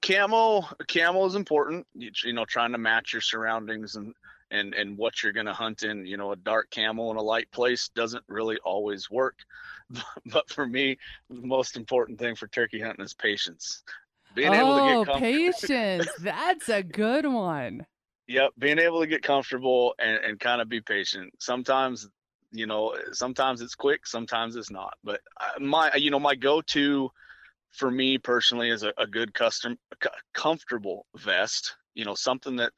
camo 0.00 0.62
camo 0.88 1.26
is 1.26 1.34
important. 1.34 1.86
You, 1.94 2.10
you 2.24 2.32
know, 2.32 2.46
trying 2.46 2.72
to 2.72 2.78
match 2.78 3.12
your 3.12 3.20
surroundings 3.20 3.96
and 3.96 4.14
and 4.54 4.74
and 4.74 4.96
what 4.96 5.22
you're 5.22 5.32
going 5.32 5.46
to 5.46 5.52
hunt 5.52 5.82
in 5.82 6.06
you 6.06 6.16
know 6.16 6.32
a 6.32 6.36
dark 6.36 6.70
camo 6.70 7.10
in 7.10 7.16
a 7.16 7.22
light 7.22 7.50
place 7.50 7.90
doesn't 7.94 8.24
really 8.28 8.56
always 8.64 9.10
work. 9.10 9.38
But 10.26 10.48
for 10.48 10.66
me 10.66 10.96
the 11.28 11.46
most 11.46 11.76
important 11.76 12.18
thing 12.18 12.36
for 12.36 12.48
turkey 12.48 12.80
hunting 12.80 13.04
is 13.04 13.14
patience. 13.14 13.82
Being 14.34 14.54
oh, 14.54 14.54
able 14.54 15.04
to 15.04 15.04
get 15.04 15.16
oh, 15.16 15.18
patience. 15.18 16.08
That's 16.20 16.68
a 16.68 16.82
good 16.82 17.26
one. 17.26 17.86
Yep 18.28 18.52
being 18.58 18.78
able 18.78 19.00
to 19.00 19.06
get 19.06 19.22
comfortable 19.22 19.94
and, 19.98 20.16
and 20.24 20.40
kind 20.40 20.62
of 20.62 20.68
be 20.68 20.80
patient. 20.80 21.34
Sometimes 21.38 22.08
you 22.52 22.66
know 22.66 22.96
sometimes 23.12 23.60
it's 23.60 23.74
quick 23.74 24.06
sometimes 24.06 24.56
it's 24.56 24.70
not. 24.70 24.94
But 25.02 25.20
uh, 25.40 25.60
my 25.60 25.92
you 25.94 26.10
know 26.10 26.20
my 26.20 26.34
go-to 26.34 27.10
for 27.70 27.90
me 27.90 28.18
personally 28.18 28.70
is 28.70 28.84
a, 28.84 28.92
a 28.96 29.06
good 29.06 29.34
custom 29.34 29.76
comfortable 30.32 31.06
vest 31.16 31.74
you 31.94 32.04
know 32.04 32.14
something 32.14 32.56
that 32.56 32.72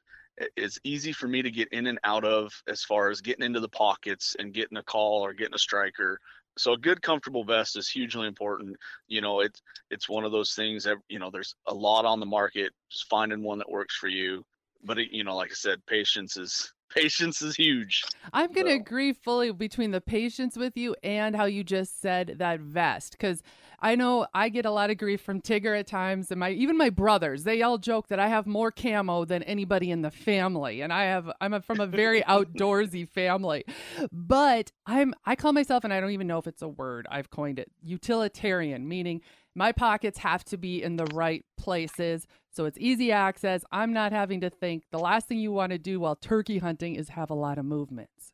it's 0.55 0.79
easy 0.83 1.11
for 1.11 1.27
me 1.27 1.41
to 1.41 1.51
get 1.51 1.69
in 1.71 1.87
and 1.87 1.99
out 2.03 2.23
of 2.23 2.51
as 2.67 2.83
far 2.83 3.09
as 3.09 3.21
getting 3.21 3.45
into 3.45 3.59
the 3.59 3.69
pockets 3.69 4.35
and 4.37 4.53
getting 4.53 4.77
a 4.77 4.83
call 4.83 5.21
or 5.21 5.33
getting 5.33 5.55
a 5.55 5.59
striker. 5.59 6.19
So 6.57 6.73
a 6.73 6.77
good 6.77 7.01
comfortable 7.01 7.43
vest 7.43 7.77
is 7.77 7.89
hugely 7.89 8.27
important. 8.27 8.77
You 9.07 9.21
know 9.21 9.41
it's 9.41 9.61
it's 9.89 10.09
one 10.09 10.23
of 10.23 10.31
those 10.31 10.53
things 10.53 10.83
that 10.83 10.97
you 11.09 11.19
know 11.19 11.29
there's 11.31 11.55
a 11.67 11.73
lot 11.73 12.05
on 12.05 12.19
the 12.19 12.25
market 12.25 12.71
just 12.91 13.09
finding 13.09 13.43
one 13.43 13.59
that 13.59 13.69
works 13.69 13.95
for 13.95 14.07
you. 14.07 14.43
But 14.83 14.99
it, 14.99 15.11
you 15.11 15.23
know 15.23 15.35
like 15.35 15.51
i 15.51 15.55
said 15.55 15.85
patience 15.87 16.37
is 16.37 16.71
patience 16.95 17.41
is 17.41 17.55
huge. 17.55 18.03
I'm 18.33 18.51
going 18.51 18.67
to 18.67 18.73
so. 18.73 18.77
agree 18.77 19.13
fully 19.13 19.51
between 19.51 19.91
the 19.91 20.01
patience 20.01 20.57
with 20.57 20.77
you 20.77 20.95
and 21.03 21.35
how 21.35 21.45
you 21.45 21.63
just 21.63 22.01
said 22.01 22.35
that 22.39 22.59
vest 22.59 23.11
because 23.11 23.41
I 23.79 23.95
know 23.95 24.25
I 24.33 24.49
get 24.49 24.65
a 24.65 24.71
lot 24.71 24.89
of 24.89 24.97
grief 24.97 25.21
from 25.21 25.39
Tigger 25.39 25.79
at 25.79 25.85
times 25.85 26.31
and 26.31 26.39
my 26.39 26.49
even 26.51 26.77
my 26.77 26.89
brothers. 26.89 27.43
They 27.43 27.61
all 27.61 27.77
joke 27.77 28.07
that 28.07 28.19
I 28.19 28.27
have 28.27 28.47
more 28.47 28.71
camo 28.71 29.25
than 29.25 29.43
anybody 29.43 29.91
in 29.91 30.01
the 30.01 30.09
family 30.09 30.81
and 30.81 30.91
I 30.91 31.03
have 31.03 31.31
I'm 31.39 31.53
a, 31.53 31.61
from 31.61 31.79
a 31.79 31.87
very 31.87 32.21
outdoorsy 32.27 33.07
family. 33.07 33.65
But 34.11 34.71
I'm 34.85 35.13
I 35.25 35.35
call 35.35 35.53
myself 35.53 35.83
and 35.83 35.93
I 35.93 35.99
don't 35.99 36.11
even 36.11 36.27
know 36.27 36.39
if 36.39 36.47
it's 36.47 36.61
a 36.61 36.67
word. 36.67 37.07
I've 37.11 37.29
coined 37.29 37.59
it 37.59 37.71
utilitarian 37.83 38.87
meaning 38.87 39.21
my 39.57 39.71
pockets 39.71 40.19
have 40.19 40.45
to 40.45 40.57
be 40.57 40.81
in 40.81 40.95
the 40.95 41.05
right 41.13 41.43
places 41.57 42.27
so 42.57 42.65
it's 42.65 42.77
easy 42.79 43.11
access. 43.11 43.63
I'm 43.71 43.93
not 43.93 44.11
having 44.11 44.41
to 44.41 44.49
think. 44.49 44.85
The 44.91 44.97
last 44.97 45.27
thing 45.27 45.37
you 45.37 45.51
want 45.51 45.73
to 45.73 45.77
do 45.77 45.99
while 45.99 46.15
turkey 46.15 46.57
hunting 46.57 46.95
is 46.95 47.09
have 47.09 47.29
a 47.29 47.35
lot 47.35 47.59
of 47.59 47.65
movements. 47.65 48.31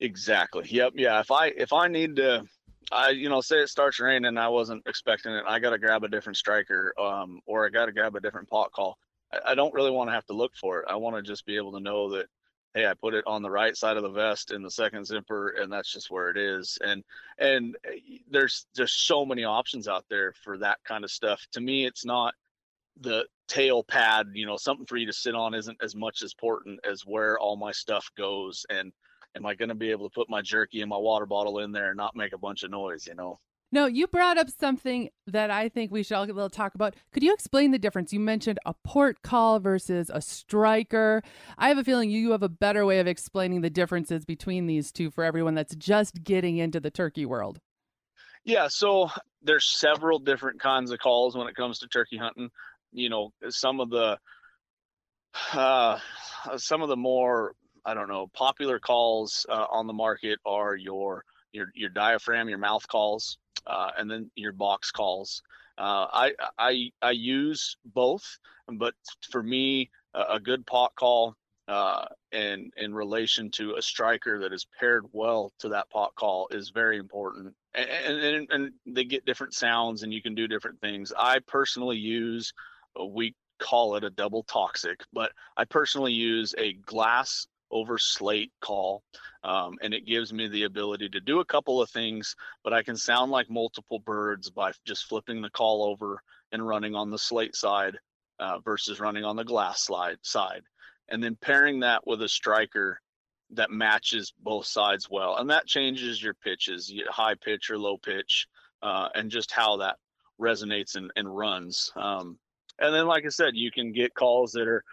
Exactly. 0.00 0.64
Yep. 0.70 0.94
Yeah. 0.96 1.20
If 1.20 1.30
I 1.30 1.48
if 1.48 1.74
I 1.74 1.86
need 1.86 2.16
to, 2.16 2.44
I 2.90 3.10
you 3.10 3.28
know 3.28 3.42
say 3.42 3.56
it 3.56 3.68
starts 3.68 4.00
raining 4.00 4.24
and 4.24 4.38
I 4.38 4.48
wasn't 4.48 4.84
expecting 4.86 5.32
it. 5.32 5.44
I 5.46 5.58
got 5.58 5.70
to 5.70 5.78
grab 5.78 6.02
a 6.02 6.08
different 6.08 6.38
striker, 6.38 6.94
um, 6.98 7.40
or 7.44 7.66
I 7.66 7.68
got 7.68 7.86
to 7.86 7.92
grab 7.92 8.16
a 8.16 8.20
different 8.20 8.48
pot 8.48 8.72
call. 8.72 8.96
I, 9.34 9.52
I 9.52 9.54
don't 9.54 9.74
really 9.74 9.90
want 9.90 10.08
to 10.08 10.14
have 10.14 10.24
to 10.28 10.32
look 10.32 10.52
for 10.58 10.80
it. 10.80 10.86
I 10.88 10.96
want 10.96 11.16
to 11.16 11.22
just 11.22 11.44
be 11.44 11.56
able 11.56 11.72
to 11.72 11.80
know 11.80 12.08
that 12.12 12.24
hey 12.78 12.86
i 12.86 12.94
put 12.94 13.14
it 13.14 13.24
on 13.26 13.42
the 13.42 13.50
right 13.50 13.76
side 13.76 13.96
of 13.96 14.02
the 14.02 14.08
vest 14.08 14.52
in 14.52 14.62
the 14.62 14.70
second 14.70 15.04
zipper 15.04 15.48
and 15.60 15.72
that's 15.72 15.92
just 15.92 16.10
where 16.10 16.30
it 16.30 16.36
is 16.36 16.78
and 16.84 17.02
and 17.38 17.76
eh, 17.84 18.18
there's 18.30 18.66
just 18.76 19.06
so 19.06 19.26
many 19.26 19.44
options 19.44 19.88
out 19.88 20.04
there 20.08 20.32
for 20.44 20.58
that 20.58 20.78
kind 20.84 21.04
of 21.04 21.10
stuff 21.10 21.46
to 21.52 21.60
me 21.60 21.86
it's 21.86 22.04
not 22.04 22.34
the 23.00 23.24
tail 23.48 23.82
pad, 23.82 24.28
you 24.34 24.46
know, 24.46 24.56
something 24.56 24.86
for 24.86 24.96
you 24.96 25.06
to 25.06 25.12
sit 25.12 25.34
on 25.34 25.54
isn't 25.54 25.78
as 25.82 25.94
much 25.94 26.22
as 26.22 26.32
important 26.32 26.80
as 26.88 27.02
where 27.02 27.38
all 27.38 27.56
my 27.56 27.72
stuff 27.72 28.10
goes. 28.16 28.66
And 28.70 28.92
am 29.36 29.46
I 29.46 29.54
going 29.54 29.70
to 29.70 29.74
be 29.74 29.90
able 29.90 30.08
to 30.08 30.14
put 30.14 30.30
my 30.30 30.42
jerky 30.42 30.80
and 30.80 30.90
my 30.90 30.96
water 30.96 31.26
bottle 31.26 31.60
in 31.60 31.72
there 31.72 31.88
and 31.88 31.96
not 31.96 32.16
make 32.16 32.32
a 32.32 32.38
bunch 32.38 32.62
of 32.62 32.70
noise, 32.70 33.06
you 33.06 33.14
know? 33.14 33.38
No, 33.70 33.86
you 33.86 34.06
brought 34.06 34.38
up 34.38 34.48
something 34.48 35.10
that 35.26 35.50
I 35.50 35.68
think 35.68 35.90
we 35.90 36.02
should 36.02 36.14
all 36.14 36.48
talk 36.48 36.74
about. 36.74 36.96
Could 37.12 37.22
you 37.22 37.34
explain 37.34 37.70
the 37.70 37.78
difference? 37.78 38.12
You 38.12 38.20
mentioned 38.20 38.58
a 38.64 38.72
pot 38.72 39.22
call 39.22 39.60
versus 39.60 40.10
a 40.12 40.22
striker. 40.22 41.22
I 41.58 41.68
have 41.68 41.76
a 41.76 41.84
feeling 41.84 42.10
you 42.10 42.30
have 42.32 42.42
a 42.42 42.48
better 42.48 42.86
way 42.86 42.98
of 42.98 43.06
explaining 43.06 43.60
the 43.60 43.70
differences 43.70 44.24
between 44.24 44.66
these 44.66 44.90
two 44.90 45.10
for 45.10 45.22
everyone 45.22 45.54
that's 45.54 45.76
just 45.76 46.24
getting 46.24 46.56
into 46.56 46.80
the 46.80 46.90
turkey 46.90 47.26
world. 47.26 47.60
Yeah, 48.44 48.68
so 48.68 49.10
there's 49.42 49.66
several 49.66 50.18
different 50.18 50.60
kinds 50.60 50.90
of 50.90 50.98
calls 50.98 51.36
when 51.36 51.46
it 51.46 51.54
comes 51.54 51.78
to 51.80 51.88
turkey 51.88 52.16
hunting 52.16 52.50
you 52.92 53.08
know 53.08 53.32
some 53.48 53.80
of 53.80 53.90
the 53.90 54.18
uh, 55.52 55.98
some 56.56 56.82
of 56.82 56.88
the 56.88 56.96
more 56.96 57.54
I 57.84 57.94
don't 57.94 58.08
know 58.08 58.28
popular 58.32 58.78
calls 58.78 59.46
uh, 59.48 59.66
on 59.70 59.86
the 59.86 59.92
market 59.92 60.38
are 60.44 60.74
your 60.76 61.24
your 61.52 61.70
your 61.74 61.90
diaphragm, 61.90 62.48
your 62.48 62.58
mouth 62.58 62.86
calls, 62.88 63.38
uh, 63.66 63.90
and 63.98 64.10
then 64.10 64.30
your 64.34 64.52
box 64.52 64.90
calls. 64.90 65.42
Uh, 65.76 66.06
I 66.12 66.32
I 66.58 66.90
I 67.00 67.10
use 67.12 67.76
both, 67.84 68.38
but 68.68 68.94
for 69.30 69.42
me, 69.42 69.90
a, 70.14 70.40
good 70.40 70.66
pot 70.66 70.92
call 70.96 71.36
uh, 71.68 72.06
in 72.32 72.70
in 72.76 72.92
relation 72.92 73.50
to 73.52 73.76
a 73.76 73.82
striker 73.82 74.40
that 74.40 74.52
is 74.52 74.66
paired 74.80 75.04
well 75.12 75.52
to 75.60 75.68
that 75.68 75.88
pot 75.90 76.14
call 76.16 76.48
is 76.50 76.70
very 76.70 76.98
important. 76.98 77.54
And, 77.74 78.18
and 78.18 78.50
and 78.50 78.72
they 78.86 79.04
get 79.04 79.24
different 79.24 79.54
sounds, 79.54 80.02
and 80.02 80.12
you 80.12 80.20
can 80.20 80.34
do 80.34 80.48
different 80.48 80.80
things. 80.80 81.12
I 81.16 81.38
personally 81.46 81.98
use 81.98 82.52
we 83.10 83.36
call 83.58 83.96
it 83.96 84.04
a 84.04 84.10
double 84.10 84.42
toxic, 84.44 85.00
but 85.12 85.32
I 85.56 85.64
personally 85.64 86.12
use 86.12 86.54
a 86.58 86.72
glass 86.72 87.46
over 87.70 87.98
slate 87.98 88.52
call 88.60 89.02
um, 89.44 89.76
and 89.82 89.92
it 89.94 90.06
gives 90.06 90.32
me 90.32 90.48
the 90.48 90.64
ability 90.64 91.08
to 91.08 91.20
do 91.20 91.40
a 91.40 91.44
couple 91.44 91.80
of 91.80 91.90
things 91.90 92.34
but 92.64 92.72
i 92.72 92.82
can 92.82 92.96
sound 92.96 93.30
like 93.30 93.50
multiple 93.50 93.98
birds 93.98 94.50
by 94.50 94.72
just 94.86 95.06
flipping 95.06 95.42
the 95.42 95.50
call 95.50 95.84
over 95.84 96.22
and 96.52 96.66
running 96.66 96.94
on 96.94 97.10
the 97.10 97.18
slate 97.18 97.54
side 97.54 97.98
uh, 98.40 98.58
versus 98.60 99.00
running 99.00 99.24
on 99.24 99.36
the 99.36 99.44
glass 99.44 99.82
slide 99.82 100.18
side. 100.22 100.62
And 101.08 101.22
then 101.22 101.36
pairing 101.40 101.80
that 101.80 102.06
with 102.06 102.22
a 102.22 102.28
striker 102.28 103.00
that 103.50 103.70
matches 103.70 104.32
both 104.42 104.66
sides 104.66 105.08
well 105.10 105.36
and 105.36 105.48
that 105.48 105.66
changes 105.66 106.22
your 106.22 106.34
pitches 106.34 106.90
you 106.90 107.02
high 107.08 107.34
pitch 107.34 107.70
or 107.70 107.78
low 107.78 107.96
pitch 107.96 108.46
uh, 108.82 109.08
and 109.14 109.30
just 109.30 109.50
how 109.50 109.78
that 109.78 109.96
resonates 110.38 110.96
and, 110.96 111.10
and 111.16 111.34
runs 111.34 111.90
um, 111.96 112.38
and 112.78 112.94
then, 112.94 113.06
like 113.06 113.24
I 113.24 113.30
said, 113.30 113.52
you 113.54 113.70
can 113.70 113.92
get 113.92 114.14
calls 114.14 114.52
that 114.52 114.68
are 114.68 114.84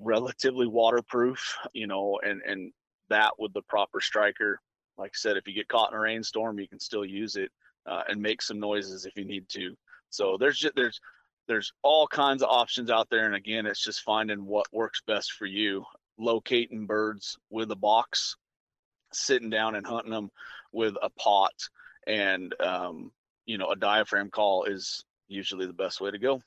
relatively 0.00 0.66
waterproof, 0.66 1.56
you 1.72 1.86
know, 1.86 2.20
and 2.22 2.42
and 2.42 2.72
that 3.08 3.32
with 3.38 3.52
the 3.52 3.62
proper 3.62 4.00
striker. 4.00 4.60
Like 4.96 5.10
I 5.14 5.16
said, 5.16 5.36
if 5.36 5.46
you 5.46 5.54
get 5.54 5.68
caught 5.68 5.92
in 5.92 5.96
a 5.96 6.00
rainstorm, 6.00 6.58
you 6.58 6.68
can 6.68 6.80
still 6.80 7.04
use 7.04 7.36
it 7.36 7.50
uh, 7.86 8.02
and 8.08 8.20
make 8.20 8.42
some 8.42 8.58
noises 8.58 9.06
if 9.06 9.16
you 9.16 9.24
need 9.24 9.48
to. 9.50 9.74
So 10.10 10.36
there's 10.38 10.58
just 10.58 10.74
there's 10.74 11.00
there's 11.46 11.72
all 11.82 12.06
kinds 12.06 12.42
of 12.42 12.50
options 12.50 12.90
out 12.90 13.08
there. 13.10 13.26
And 13.26 13.34
again, 13.34 13.66
it's 13.66 13.82
just 13.82 14.02
finding 14.02 14.44
what 14.44 14.66
works 14.72 15.02
best 15.06 15.32
for 15.32 15.46
you. 15.46 15.84
Locating 16.18 16.86
birds 16.86 17.38
with 17.48 17.70
a 17.70 17.76
box, 17.76 18.36
sitting 19.12 19.50
down 19.50 19.76
and 19.76 19.86
hunting 19.86 20.10
them 20.10 20.30
with 20.72 20.96
a 21.00 21.10
pot, 21.10 21.54
and 22.06 22.54
um, 22.60 23.12
you 23.46 23.56
know, 23.56 23.70
a 23.70 23.76
diaphragm 23.76 24.30
call 24.30 24.64
is 24.64 25.04
usually 25.28 25.66
the 25.66 25.72
best 25.72 26.00
way 26.00 26.10
to 26.10 26.18
go. 26.18 26.40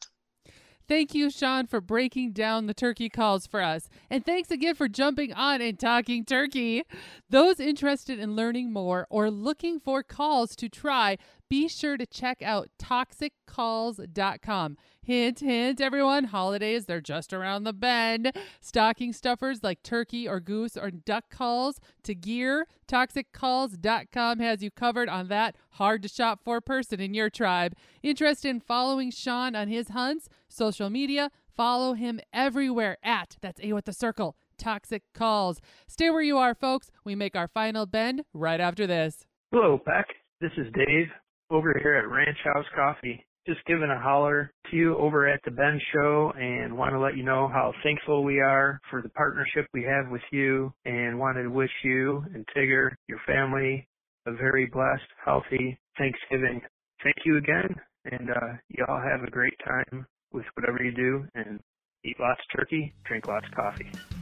Thank 0.92 1.16
you, 1.16 1.30
Sean, 1.30 1.68
for 1.68 1.80
breaking 1.80 2.34
down 2.34 2.66
the 2.66 2.74
turkey 2.74 3.08
calls 3.08 3.48
for 3.48 3.62
us. 3.62 3.88
And 4.10 4.26
thanks 4.26 4.52
again 4.52 4.76
for 4.76 4.90
jumping 4.90 5.32
on 5.32 5.62
and 5.62 5.80
talking 5.80 6.26
turkey. 6.26 6.84
Those 7.30 7.62
interested 7.62 8.20
in 8.20 8.36
learning 8.36 8.74
more 8.74 9.08
or 9.10 9.32
looking 9.32 9.80
for 9.80 10.04
calls 10.04 10.54
to 10.58 10.68
try, 10.68 11.18
be 11.52 11.68
sure 11.68 11.98
to 11.98 12.06
check 12.06 12.42
out 12.42 12.70
toxiccalls.com. 12.82 14.78
Hint, 15.02 15.40
hint, 15.42 15.82
everyone, 15.82 16.24
holidays, 16.24 16.86
they're 16.86 17.02
just 17.02 17.34
around 17.34 17.66
the 17.66 17.74
bend. 17.74 18.32
Stocking 18.62 19.12
stuffers 19.12 19.62
like 19.62 19.84
turkey 19.84 20.30
or 20.30 20.40
goose 20.40 20.78
or 20.78 20.90
duck 20.90 21.26
calls 21.30 21.82
to 22.04 22.16
gear. 22.16 22.68
ToxicCalls.com 22.88 24.40
has 24.40 24.64
you 24.64 24.72
covered 24.72 25.10
on 25.10 25.28
that 25.28 25.58
hard 25.72 26.04
to 26.04 26.08
shop 26.08 26.40
for 26.46 26.62
person 26.62 27.02
in 27.02 27.14
your 27.14 27.30
tribe. 27.30 27.76
Interested 28.02 28.48
in 28.48 28.62
following 28.62 29.12
Sean 29.12 29.54
on 29.54 29.68
his 29.68 29.90
hunts, 29.90 30.30
social 30.48 30.90
media, 30.90 31.32
follow 31.54 31.96
him 31.96 32.22
everywhere 32.32 32.98
at, 33.04 33.36
that's 33.42 33.60
A 33.62 33.74
with 33.74 33.84
the 33.84 33.92
circle, 33.92 34.38
Toxic 34.58 35.04
Calls. 35.14 35.60
Stay 35.86 36.10
where 36.10 36.22
you 36.22 36.38
are, 36.38 36.56
folks. 36.56 36.92
We 37.04 37.14
make 37.14 37.36
our 37.36 37.50
final 37.50 37.86
bend 37.86 38.24
right 38.34 38.62
after 38.62 38.88
this. 38.88 39.26
Hello, 39.52 39.82
Bec. 39.86 40.08
This 40.40 40.52
is 40.58 40.72
Dave 40.74 41.10
over 41.52 41.78
here 41.82 41.96
at 41.96 42.10
Ranch 42.10 42.38
House 42.44 42.66
Coffee 42.76 43.26
just 43.48 43.66
giving 43.66 43.90
a 43.90 44.00
holler 44.00 44.52
to 44.70 44.78
you 44.78 44.96
over 44.98 45.28
at 45.28 45.40
the 45.44 45.52
Bend 45.52 45.82
Show 45.94 46.32
and 46.38 46.78
want 46.78 46.94
to 46.94 47.00
let 47.00 47.18
you 47.18 47.24
know 47.24 47.48
how 47.48 47.74
thankful 47.84 48.24
we 48.24 48.40
are 48.40 48.80
for 48.90 49.02
the 49.02 49.10
partnership 49.10 49.66
we 49.74 49.84
have 49.84 50.12
with 50.12 50.22
you 50.32 50.72
and 50.86 51.18
wanted 51.18 51.44
to 51.44 51.50
wish 51.50 51.72
you 51.84 52.24
and 52.34 52.46
Tigger, 52.56 52.92
your 53.08 53.20
family, 53.26 53.88
a 54.28 54.32
very 54.34 54.68
blessed, 54.68 55.10
healthy 55.26 55.80
Thanksgiving. 55.98 56.62
Thank 57.04 57.18
you 57.26 57.38
again, 57.38 57.76
and 58.06 58.30
uh, 58.30 58.54
you 58.70 58.86
all 58.88 59.02
have 59.02 59.28
a 59.28 59.32
great 59.32 59.58
time 59.66 60.06
with 60.32 60.46
whatever 60.54 60.84
you 60.84 60.92
do 60.92 61.26
and 61.34 61.60
eat 62.06 62.18
lots 62.20 62.42
of 62.42 62.60
turkey, 62.60 62.94
drink 63.06 63.28
lots 63.28 63.46
of 63.48 63.56
coffee. 63.56 64.21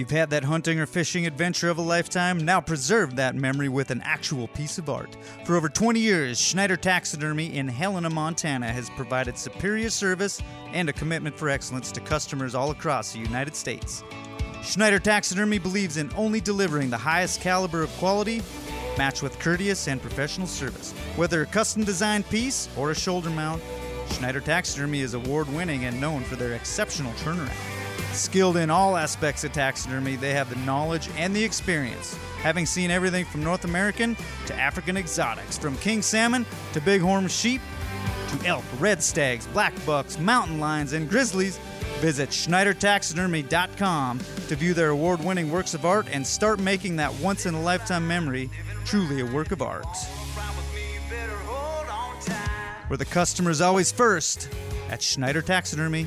You've 0.00 0.08
had 0.08 0.30
that 0.30 0.44
hunting 0.44 0.80
or 0.80 0.86
fishing 0.86 1.26
adventure 1.26 1.68
of 1.68 1.76
a 1.76 1.82
lifetime. 1.82 2.38
Now 2.38 2.58
preserve 2.58 3.16
that 3.16 3.34
memory 3.34 3.68
with 3.68 3.90
an 3.90 4.00
actual 4.02 4.48
piece 4.48 4.78
of 4.78 4.88
art. 4.88 5.14
For 5.44 5.56
over 5.56 5.68
20 5.68 6.00
years, 6.00 6.40
Schneider 6.40 6.78
Taxidermy 6.78 7.54
in 7.54 7.68
Helena, 7.68 8.08
Montana 8.08 8.72
has 8.72 8.88
provided 8.88 9.36
superior 9.36 9.90
service 9.90 10.40
and 10.72 10.88
a 10.88 10.94
commitment 10.94 11.36
for 11.36 11.50
excellence 11.50 11.92
to 11.92 12.00
customers 12.00 12.54
all 12.54 12.70
across 12.70 13.12
the 13.12 13.18
United 13.18 13.54
States. 13.54 14.02
Schneider 14.62 14.98
Taxidermy 14.98 15.58
believes 15.58 15.98
in 15.98 16.10
only 16.16 16.40
delivering 16.40 16.88
the 16.88 16.96
highest 16.96 17.42
caliber 17.42 17.82
of 17.82 17.90
quality, 17.98 18.40
matched 18.96 19.22
with 19.22 19.38
courteous 19.38 19.86
and 19.86 20.00
professional 20.00 20.46
service. 20.46 20.92
Whether 21.16 21.42
a 21.42 21.46
custom 21.46 21.84
designed 21.84 22.26
piece 22.30 22.70
or 22.74 22.90
a 22.90 22.94
shoulder 22.94 23.28
mount, 23.28 23.62
Schneider 24.12 24.40
Taxidermy 24.40 25.00
is 25.00 25.12
award 25.12 25.52
winning 25.52 25.84
and 25.84 26.00
known 26.00 26.24
for 26.24 26.36
their 26.36 26.54
exceptional 26.54 27.12
turnaround. 27.22 27.79
Skilled 28.12 28.56
in 28.56 28.70
all 28.70 28.96
aspects 28.96 29.44
of 29.44 29.52
taxidermy, 29.52 30.16
they 30.16 30.32
have 30.32 30.50
the 30.50 30.56
knowledge 30.66 31.08
and 31.16 31.34
the 31.34 31.42
experience, 31.44 32.16
having 32.42 32.66
seen 32.66 32.90
everything 32.90 33.24
from 33.24 33.44
North 33.44 33.64
American 33.64 34.16
to 34.46 34.54
African 34.54 34.96
exotics, 34.96 35.56
from 35.56 35.76
king 35.78 36.02
salmon 36.02 36.44
to 36.72 36.80
bighorn 36.80 37.28
sheep 37.28 37.60
to 38.30 38.46
elk, 38.46 38.64
red 38.78 39.02
stags, 39.02 39.46
black 39.48 39.74
bucks, 39.84 40.18
mountain 40.18 40.60
lions, 40.60 40.92
and 40.92 41.08
grizzlies. 41.08 41.58
Visit 42.00 42.30
SchneiderTaxidermy.com 42.30 44.18
to 44.48 44.56
view 44.56 44.74
their 44.74 44.90
award 44.90 45.22
winning 45.22 45.50
works 45.50 45.74
of 45.74 45.84
art 45.84 46.06
and 46.10 46.26
start 46.26 46.58
making 46.60 46.96
that 46.96 47.12
once 47.14 47.46
in 47.46 47.54
a 47.54 47.60
lifetime 47.60 48.06
memory 48.06 48.50
truly 48.84 49.20
a 49.20 49.26
work 49.26 49.52
of 49.52 49.62
art. 49.62 49.86
Where 52.88 52.96
the 52.96 53.04
customer 53.04 53.50
is 53.50 53.60
always 53.60 53.92
first 53.92 54.48
at 54.88 55.02
Schneider 55.02 55.42
Taxidermy. 55.42 56.06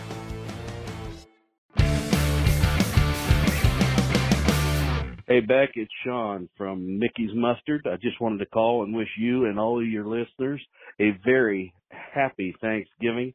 Hey, 5.31 5.39
Bec, 5.39 5.69
it's 5.75 5.89
Sean 6.03 6.49
from 6.57 6.99
Mickey's 6.99 7.33
Mustard. 7.33 7.87
I 7.89 7.95
just 7.95 8.19
wanted 8.19 8.39
to 8.39 8.47
call 8.47 8.83
and 8.83 8.93
wish 8.93 9.07
you 9.17 9.45
and 9.45 9.57
all 9.57 9.79
of 9.79 9.87
your 9.87 10.05
listeners 10.05 10.61
a 10.99 11.17
very 11.23 11.73
happy 11.89 12.53
Thanksgiving. 12.59 13.33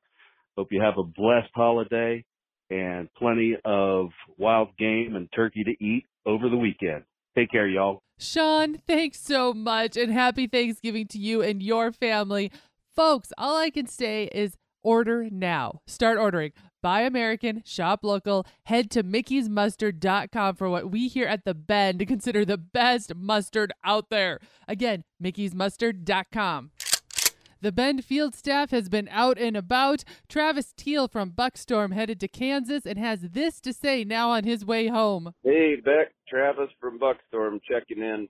Hope 0.58 0.68
you 0.72 0.82
have 0.82 0.98
a 0.98 1.02
blessed 1.02 1.48
holiday 1.54 2.22
and 2.68 3.08
plenty 3.14 3.56
of 3.64 4.10
wild 4.36 4.76
game 4.76 5.16
and 5.16 5.32
turkey 5.34 5.64
to 5.64 5.70
eat 5.82 6.04
over 6.26 6.50
the 6.50 6.58
weekend. 6.58 7.04
Take 7.34 7.50
care, 7.50 7.66
y'all. 7.66 8.02
Sean, 8.18 8.76
thanks 8.86 9.18
so 9.18 9.54
much 9.54 9.96
and 9.96 10.12
happy 10.12 10.46
Thanksgiving 10.46 11.06
to 11.06 11.18
you 11.18 11.40
and 11.40 11.62
your 11.62 11.92
family. 11.92 12.52
Folks, 12.94 13.32
all 13.38 13.56
I 13.56 13.70
can 13.70 13.86
say 13.86 14.24
is 14.34 14.58
order 14.82 15.28
now. 15.30 15.80
Start 15.86 16.18
ordering. 16.18 16.52
Buy 16.86 17.00
American, 17.00 17.64
shop 17.66 18.04
local. 18.04 18.46
Head 18.66 18.92
to 18.92 19.02
mickey'smustard.com 19.02 20.54
for 20.54 20.70
what 20.70 20.88
we 20.88 21.08
here 21.08 21.26
at 21.26 21.44
the 21.44 21.52
Bend 21.52 22.06
consider 22.06 22.44
the 22.44 22.56
best 22.56 23.12
mustard 23.16 23.72
out 23.82 24.08
there. 24.08 24.38
Again, 24.68 25.02
mickey'smustard.com. 25.20 26.70
The 27.60 27.72
Bend 27.72 28.04
field 28.04 28.36
staff 28.36 28.70
has 28.70 28.88
been 28.88 29.08
out 29.10 29.36
and 29.36 29.56
about. 29.56 30.04
Travis 30.28 30.72
Teal 30.76 31.08
from 31.08 31.30
Buckstorm 31.30 31.90
headed 31.90 32.20
to 32.20 32.28
Kansas 32.28 32.86
and 32.86 33.00
has 33.00 33.22
this 33.32 33.60
to 33.62 33.72
say 33.72 34.04
now 34.04 34.30
on 34.30 34.44
his 34.44 34.64
way 34.64 34.86
home. 34.86 35.34
Hey, 35.42 35.80
Bec, 35.84 36.12
Travis 36.28 36.70
from 36.80 37.00
Buckstorm 37.00 37.58
checking 37.68 38.00
in. 38.00 38.28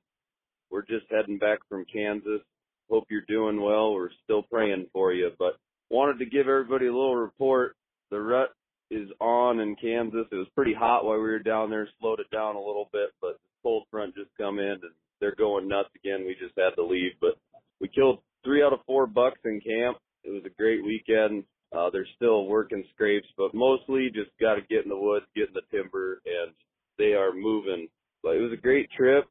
We're 0.71 0.87
just 0.87 1.05
heading 1.11 1.37
back 1.37 1.59
from 1.69 1.85
Kansas. 1.93 2.41
Hope 2.89 3.05
you're 3.11 3.21
doing 3.29 3.61
well. 3.61 3.93
We're 3.93 4.09
still 4.25 4.45
praying 4.45 4.87
for 4.95 5.13
you, 5.13 5.33
but 5.39 5.59
wanted 5.91 6.21
to 6.21 6.25
give 6.25 6.49
everybody 6.49 6.87
a 6.87 6.95
little 6.95 7.17
report. 7.17 7.77
The 8.11 8.21
rut 8.21 8.51
is 8.91 9.09
on 9.21 9.61
in 9.61 9.77
Kansas. 9.77 10.27
It 10.31 10.37
was 10.37 10.49
pretty 10.55 10.75
hot 10.75 11.05
while 11.05 11.17
we 11.17 11.23
were 11.23 11.39
down 11.39 11.71
there, 11.71 11.89
slowed 12.01 12.21
it 12.21 12.31
down 12.31 12.57
a 12.57 12.61
little 12.61 12.89
bit, 12.93 13.11
but 13.21 13.33
the 13.33 13.51
cold 13.63 13.85
front 13.91 14.15
just 14.15 14.31
come 14.39 14.59
in 14.59 14.79
and 14.83 14.95
they're 15.21 15.35
going 15.35 15.69
nuts 15.69 15.91
again. 15.97 16.25
We 16.27 16.37
just 16.41 16.57
had 16.57 16.75
to 16.77 16.85
leave, 16.85 17.13
but 17.21 17.37
we 17.81 17.89
killed 17.89 18.21
three 18.45 18.63
out 18.63 18.73
of 18.73 18.81
four 18.87 19.07
bucks 19.07 19.41
in 19.45 19.61
camp. 19.61 19.99
It 20.25 20.31
was 20.31 20.43
a 20.45 20.63
great 20.63 20.85
weekend. 20.85 21.45
Uh, 21.77 21.91
they're 21.91 22.07
still 22.15 22.47
working 22.47 22.85
scrapes, 22.95 23.27
but 23.37 23.55
mostly 23.55 24.09
just 24.15 24.31
got 24.41 24.55
to 24.55 24.61
get 24.63 24.85
in 24.85 24.89
the 24.89 24.97
woods, 24.97 25.27
get 25.35 25.49
in 25.49 25.55
the 25.55 25.77
timber, 25.77 26.21
and 26.25 26.53
they 26.99 27.13
are 27.13 27.33
moving. 27.33 27.89
But 28.23 28.37
it 28.37 28.41
was 28.41 28.53
a 28.53 28.61
great 28.61 28.89
trip 28.97 29.25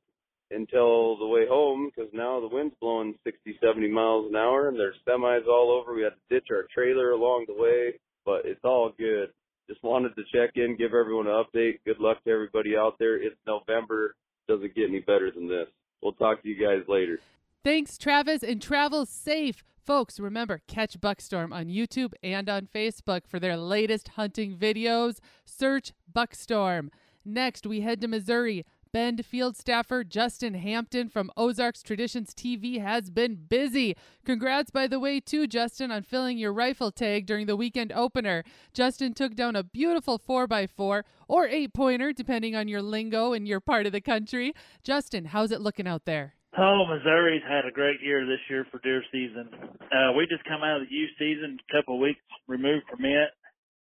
until 0.51 1.17
the 1.17 1.27
way 1.27 1.47
home 1.49 1.89
because 1.89 2.11
now 2.13 2.39
the 2.39 2.53
wind's 2.53 2.75
blowing 2.79 3.15
60, 3.23 3.57
70 3.63 3.89
miles 3.89 4.27
an 4.29 4.35
hour 4.35 4.67
and 4.67 4.77
there's 4.77 4.95
semis 5.07 5.47
all 5.47 5.71
over. 5.71 5.95
We 5.95 6.03
had 6.03 6.13
to 6.13 6.33
ditch 6.33 6.47
our 6.51 6.67
trailer 6.73 7.11
along 7.11 7.45
the 7.47 7.59
way, 7.61 7.99
but 8.25 8.41
it's 8.45 8.63
all 8.63 8.91
good. 8.97 9.29
Just 9.69 9.83
wanted 9.83 10.15
to 10.15 10.23
check 10.33 10.51
in, 10.55 10.75
give 10.77 10.93
everyone 10.93 11.27
an 11.27 11.33
update. 11.33 11.79
Good 11.85 11.99
luck 11.99 12.23
to 12.23 12.31
everybody 12.31 12.75
out 12.77 12.95
there. 12.99 13.15
It's 13.15 13.35
November. 13.47 14.15
Doesn't 14.47 14.75
get 14.75 14.89
any 14.89 14.99
better 14.99 15.31
than 15.31 15.47
this. 15.47 15.67
We'll 16.01 16.13
talk 16.13 16.43
to 16.43 16.49
you 16.49 16.55
guys 16.55 16.83
later. 16.87 17.19
Thanks, 17.63 17.97
Travis, 17.97 18.43
and 18.43 18.61
travel 18.61 19.07
safe. 19.07 19.63
Folks, 19.83 20.19
remember, 20.19 20.61
catch 20.67 20.99
Buckstorm 21.01 21.51
on 21.51 21.65
YouTube 21.65 22.13
and 22.21 22.47
on 22.47 22.67
Facebook 22.67 23.27
for 23.27 23.39
their 23.39 23.57
latest 23.57 24.09
hunting 24.09 24.55
videos. 24.55 25.17
Search 25.45 25.91
Buckstorm. 26.11 26.89
Next, 27.23 27.65
we 27.65 27.81
head 27.81 28.01
to 28.01 28.07
Missouri. 28.07 28.65
Bend 28.95 29.25
field 29.25 29.57
staffer 29.57 30.05
Justin 30.05 30.53
Hampton 30.53 31.09
from 31.09 31.29
Ozarks 31.35 31.83
Traditions 31.83 32.33
TV 32.33 32.81
has 32.81 33.09
been 33.09 33.35
busy. 33.35 33.93
Congrats, 34.23 34.71
by 34.71 34.87
the 34.87 35.01
way, 35.01 35.19
too, 35.19 35.47
Justin, 35.47 35.91
on 35.91 36.01
filling 36.01 36.37
your 36.37 36.53
rifle 36.53 36.91
tag 36.91 37.25
during 37.25 37.45
the 37.45 37.57
weekend 37.57 37.91
opener. 37.91 38.45
Justin 38.73 39.13
took 39.13 39.35
down 39.35 39.53
a 39.53 39.63
beautiful 39.63 40.17
4x4 40.17 41.03
or 41.27 41.45
8 41.45 41.73
pointer, 41.73 42.13
depending 42.13 42.55
on 42.55 42.69
your 42.69 42.81
lingo 42.81 43.33
and 43.33 43.45
your 43.45 43.59
part 43.59 43.85
of 43.85 43.91
the 43.91 43.99
country. 43.99 44.53
Justin, 44.81 45.25
how's 45.25 45.51
it 45.51 45.59
looking 45.59 45.89
out 45.89 46.05
there? 46.05 46.35
Oh, 46.57 46.85
Missouri's 46.89 47.43
had 47.45 47.65
a 47.65 47.73
great 47.73 48.01
year 48.01 48.25
this 48.25 48.39
year 48.49 48.65
for 48.71 48.79
deer 48.79 49.03
season. 49.11 49.49
Uh, 49.91 50.13
we 50.13 50.25
just 50.25 50.45
come 50.45 50.63
out 50.63 50.81
of 50.81 50.87
the 50.87 50.95
youth 50.95 51.11
season, 51.19 51.57
a 51.69 51.75
couple 51.75 51.99
weeks 51.99 52.21
removed 52.47 52.85
from 52.89 53.03
it. 53.03 53.31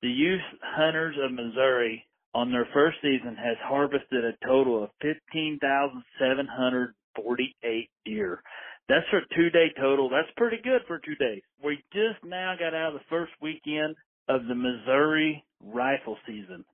The 0.01 0.09
youth 0.09 0.41
hunters 0.75 1.15
of 1.23 1.31
Missouri 1.31 2.03
on 2.33 2.51
their 2.51 2.67
first 2.73 2.97
season 3.01 3.35
has 3.35 3.57
harvested 3.63 4.25
a 4.25 4.33
total 4.45 4.83
of 4.83 4.89
15,748 5.01 7.89
deer. 8.05 8.43
That's 8.89 9.07
for 9.09 9.21
two 9.35 9.49
day 9.49 9.71
total. 9.79 10.09
That's 10.09 10.29
pretty 10.35 10.57
good 10.63 10.81
for 10.87 10.99
two 10.99 11.15
days. 11.15 11.41
We 11.63 11.81
just 11.93 12.21
now 12.25 12.55
got 12.59 12.73
out 12.73 12.93
of 12.93 12.99
the 12.99 13.05
first 13.09 13.31
weekend 13.41 13.95
of 14.27 14.45
the 14.47 14.55
Missouri 14.55 15.45
rifle 15.61 16.17
season 16.27 16.65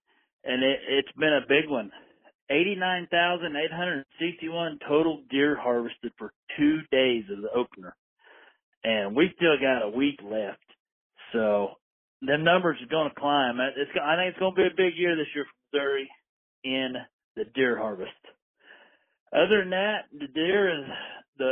and 0.44 0.64
it, 0.64 0.80
it's 0.88 1.12
been 1.18 1.34
a 1.34 1.46
big 1.48 1.70
one. 1.70 1.92
89,861 2.50 4.80
total 4.88 5.22
deer 5.30 5.56
harvested 5.56 6.12
for 6.18 6.34
two 6.58 6.80
days 6.92 7.26
of 7.32 7.44
the 7.44 7.52
opener. 7.52 7.96
And 8.84 9.16
we 9.16 9.32
still 9.36 9.60
got 9.62 9.86
a 9.86 9.90
week 9.90 10.20
left. 10.24 10.58
So 11.32 11.76
the 12.22 12.38
numbers 12.38 12.78
are 12.82 12.92
going 12.92 13.10
to 13.10 13.20
climb. 13.20 13.60
It's, 13.78 13.92
I 13.96 14.16
think 14.16 14.32
it's 14.32 14.40
going 14.40 14.56
to 14.56 14.62
be 14.62 14.68
a 14.68 14.76
big 14.76 14.98
year 14.98 15.16
this 15.16 15.28
year 15.34 15.46
for 15.46 15.78
Missouri 15.78 16.10
in 16.64 16.94
the 17.36 17.46
deer 17.56 17.78
harvest. 17.78 18.12
Other 19.32 19.62
than 19.62 19.70
that, 19.72 20.06
the 20.12 20.28
deer 20.28 20.80
is 20.80 20.86
the 21.38 21.52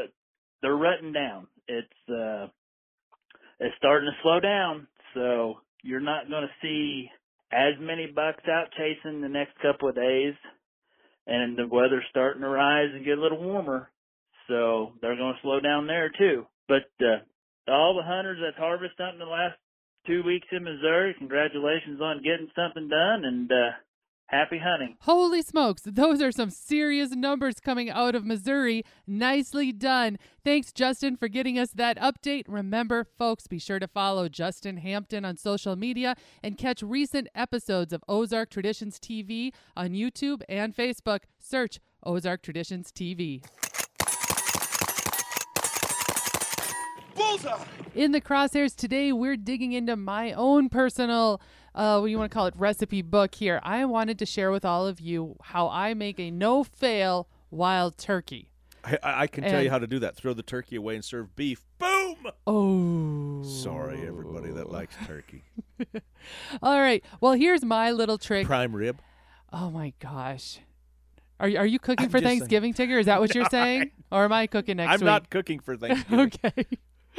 they're 0.61 0.75
rutting 0.75 1.13
down. 1.13 1.47
It's 1.67 1.87
uh 2.09 2.47
it's 3.59 3.75
starting 3.77 4.09
to 4.09 4.21
slow 4.21 4.39
down, 4.39 4.87
so 5.13 5.59
you're 5.83 5.99
not 5.99 6.29
going 6.29 6.43
to 6.43 6.61
see 6.61 7.09
as 7.51 7.73
many 7.79 8.07
bucks 8.07 8.43
out 8.49 8.67
chasing 8.77 9.21
the 9.21 9.29
next 9.29 9.53
couple 9.61 9.89
of 9.89 9.95
days. 9.95 10.33
And 11.27 11.57
the 11.57 11.67
weather's 11.67 12.05
starting 12.09 12.41
to 12.41 12.49
rise 12.49 12.89
and 12.93 13.05
get 13.05 13.17
a 13.17 13.21
little 13.21 13.43
warmer, 13.43 13.89
so 14.47 14.93
they're 15.01 15.17
going 15.17 15.33
to 15.33 15.41
slow 15.41 15.59
down 15.59 15.85
there 15.85 16.09
too. 16.17 16.45
But 16.67 16.89
uh, 17.01 17.19
all 17.71 17.95
the 17.95 18.07
hunters 18.07 18.39
that's 18.41 18.57
harvested 18.57 19.13
in 19.13 19.19
the 19.19 19.25
last 19.25 19.57
two 20.07 20.23
weeks 20.23 20.47
in 20.51 20.63
Missouri, 20.63 21.13
congratulations 21.17 22.01
on 22.01 22.23
getting 22.23 22.49
something 22.55 22.87
done, 22.87 23.25
and 23.25 23.51
uh, 23.51 23.71
Happy 24.27 24.57
hunting. 24.57 24.97
Holy 25.01 25.41
smokes, 25.41 25.83
those 25.85 26.21
are 26.21 26.33
some 26.33 26.49
serious 26.49 27.11
numbers 27.11 27.61
coming 27.61 27.89
out 27.89 28.13
of 28.13 28.25
Missouri. 28.25 28.83
Nicely 29.07 29.71
done. 29.71 30.19
Thanks, 30.43 30.73
Justin, 30.73 31.15
for 31.15 31.29
getting 31.29 31.57
us 31.57 31.69
that 31.71 31.97
update. 31.97 32.43
Remember, 32.45 33.05
folks, 33.17 33.47
be 33.47 33.57
sure 33.57 33.79
to 33.79 33.87
follow 33.87 34.27
Justin 34.27 34.77
Hampton 34.77 35.23
on 35.23 35.37
social 35.37 35.77
media 35.77 36.13
and 36.43 36.57
catch 36.57 36.83
recent 36.83 37.29
episodes 37.35 37.93
of 37.93 38.03
Ozark 38.09 38.49
Traditions 38.49 38.99
TV 38.99 39.53
on 39.77 39.91
YouTube 39.91 40.41
and 40.49 40.75
Facebook. 40.75 41.21
Search 41.39 41.79
Ozark 42.03 42.41
Traditions 42.41 42.91
TV. 42.91 43.41
Bullseye! 47.17 47.63
In 47.95 48.11
the 48.11 48.21
crosshairs 48.21 48.75
today, 48.75 49.11
we're 49.11 49.37
digging 49.37 49.73
into 49.73 49.95
my 49.95 50.33
own 50.33 50.69
personal 50.69 51.41
uh, 51.77 51.99
what 51.99 52.07
do 52.07 52.11
you 52.11 52.17
want 52.17 52.31
to 52.31 52.33
call 52.33 52.47
it, 52.47 52.55
recipe 52.57 53.03
book 53.03 53.35
here. 53.35 53.59
I 53.63 53.85
wanted 53.85 54.17
to 54.19 54.25
share 54.25 54.49
with 54.49 54.65
all 54.65 54.87
of 54.87 54.99
you 54.99 55.35
how 55.43 55.69
I 55.69 55.93
make 55.93 56.19
a 56.19 56.31
no 56.31 56.63
fail 56.63 57.27
wild 57.51 57.99
turkey. 57.99 58.49
I, 58.83 58.97
I 59.03 59.27
can 59.27 59.43
tell 59.43 59.61
you 59.61 59.69
how 59.69 59.77
to 59.77 59.85
do 59.85 59.99
that. 59.99 60.15
Throw 60.15 60.33
the 60.33 60.41
turkey 60.41 60.75
away 60.77 60.95
and 60.95 61.05
serve 61.05 61.35
beef. 61.35 61.61
Boom! 61.77 62.15
Oh. 62.47 63.43
Sorry, 63.43 64.07
everybody 64.07 64.49
that 64.51 64.71
likes 64.71 64.95
turkey. 65.05 65.43
all 66.63 66.79
right. 66.79 67.03
Well, 67.21 67.33
here's 67.33 67.63
my 67.63 67.91
little 67.91 68.17
trick. 68.17 68.47
Prime 68.47 68.75
rib. 68.75 68.99
Oh 69.53 69.69
my 69.69 69.93
gosh. 69.99 70.59
Are 71.39 71.47
you, 71.47 71.57
are 71.59 71.65
you 71.65 71.77
cooking 71.77 72.05
I'm 72.05 72.09
for 72.09 72.17
just 72.17 72.27
saying. 72.27 72.39
Thanksgiving, 72.39 72.73
Tigger? 72.73 72.99
Is 72.99 73.05
that 73.05 73.19
what 73.19 73.35
you're 73.35 73.45
saying? 73.51 73.91
Or 74.11 74.23
am 74.25 74.33
I 74.33 74.47
cooking 74.47 74.77
next 74.77 74.93
I'm 74.93 74.99
week? 75.01 75.05
not 75.05 75.29
cooking 75.29 75.59
for 75.59 75.77
Thanksgiving. 75.77 76.19
okay. 76.45 76.65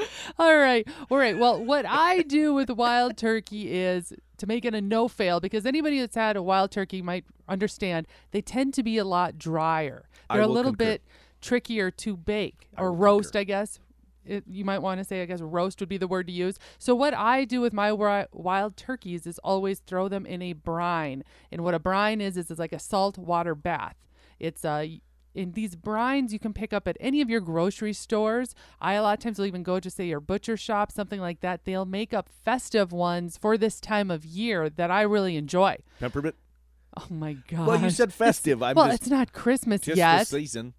All 0.39 0.57
right. 0.57 0.87
All 1.11 1.19
right. 1.19 1.39
Well, 1.39 1.65
what 1.65 1.87
I 1.87 2.23
do 2.23 2.55
with 2.55 2.71
wild 2.71 3.17
turkey 3.17 3.73
is 3.73 4.13
to 4.39 4.47
make 4.47 4.65
it 4.65 4.75
a 4.75 4.81
no 4.81 5.09
fail 5.09 5.41
because 5.41 5.67
anybody 5.67 6.01
that's 6.01 6.17
had 6.17 6.37
a 6.37 6.43
wild 6.43 6.71
turkey 6.71 7.03
might 7.03 7.25
understand 7.49 8.07
they 8.31 8.41
tend 8.41 8.75
to 8.75 8.83
be 8.83 8.99
a 8.99 9.05
lot 9.05 9.39
drier. 9.39 10.09
They're 10.31 10.43
a 10.43 10.47
little 10.47 10.73
concur. 10.73 10.85
bit 10.85 11.03
trickier 11.41 11.91
to 11.91 12.17
bake 12.17 12.69
or 12.77 12.91
will 12.91 12.99
roast, 12.99 13.33
concur. 13.33 13.41
I 13.41 13.45
guess. 13.45 13.81
It, 14.25 14.45
you 14.47 14.63
might 14.63 14.81
want 14.81 14.99
to 14.99 15.05
say, 15.05 15.23
I 15.23 15.25
guess, 15.25 15.41
roast 15.41 15.81
would 15.81 15.89
be 15.89 15.97
the 15.97 16.07
word 16.07 16.27
to 16.27 16.33
use. 16.33 16.59
So, 16.79 16.95
what 16.95 17.15
I 17.15 17.47
do 17.47 17.63
with 17.63 17.73
my 17.73 17.89
wi- 17.89 18.27
wild 18.31 18.77
turkeys 18.77 19.27
is 19.27 19.39
always 19.39 19.81
throw 19.81 20.07
them 20.09 20.27
in 20.27 20.43
a 20.43 20.53
brine. 20.53 21.25
And 21.51 21.65
what 21.65 21.73
a 21.73 21.79
brine 21.79 22.21
is, 22.21 22.37
is 22.37 22.51
it's 22.51 22.61
like 22.61 22.75
a 22.75 22.79
salt 22.79 23.17
water 23.17 23.55
bath. 23.55 23.97
It's 24.39 24.67
uh, 24.67 24.87
in 25.39 25.53
these 25.53 25.77
brines 25.77 26.33
you 26.33 26.41
can 26.41 26.53
pick 26.53 26.73
up 26.73 26.89
at 26.89 26.97
any 26.99 27.21
of 27.21 27.31
your 27.31 27.41
grocery 27.41 27.93
stores. 27.93 28.55
I 28.81 28.95
a 28.95 29.03
lot 29.03 29.19
of 29.19 29.23
times 29.23 29.39
will 29.39 29.47
even 29.47 29.63
go 29.63 29.79
to 29.79 29.89
say 29.89 30.07
your 30.07 30.21
butcher 30.21 30.57
shop, 30.57 30.91
something 30.91 31.21
like 31.21 31.41
that. 31.41 31.65
They'll 31.65 31.87
make 31.87 32.13
up 32.13 32.29
festive 32.45 32.93
ones 32.93 33.39
for 33.39 33.57
this 33.57 33.81
time 33.81 34.11
of 34.11 34.25
year 34.25 34.69
that 34.69 34.91
I 34.91 35.03
really 35.03 35.37
enjoy. 35.37 35.79
Peppermint. 36.01 36.35
Oh 36.97 37.07
my 37.11 37.35
god! 37.49 37.67
Well, 37.67 37.81
you 37.81 37.91
said 37.91 38.13
festive. 38.13 38.63
I'm 38.63 38.75
well, 38.75 38.87
just, 38.87 39.03
it's 39.03 39.11
not 39.11 39.33
Christmas 39.33 39.83
just 39.83 39.97
yet. 39.97 40.19
Just 40.19 40.33
the 40.33 40.39
season. 40.41 40.75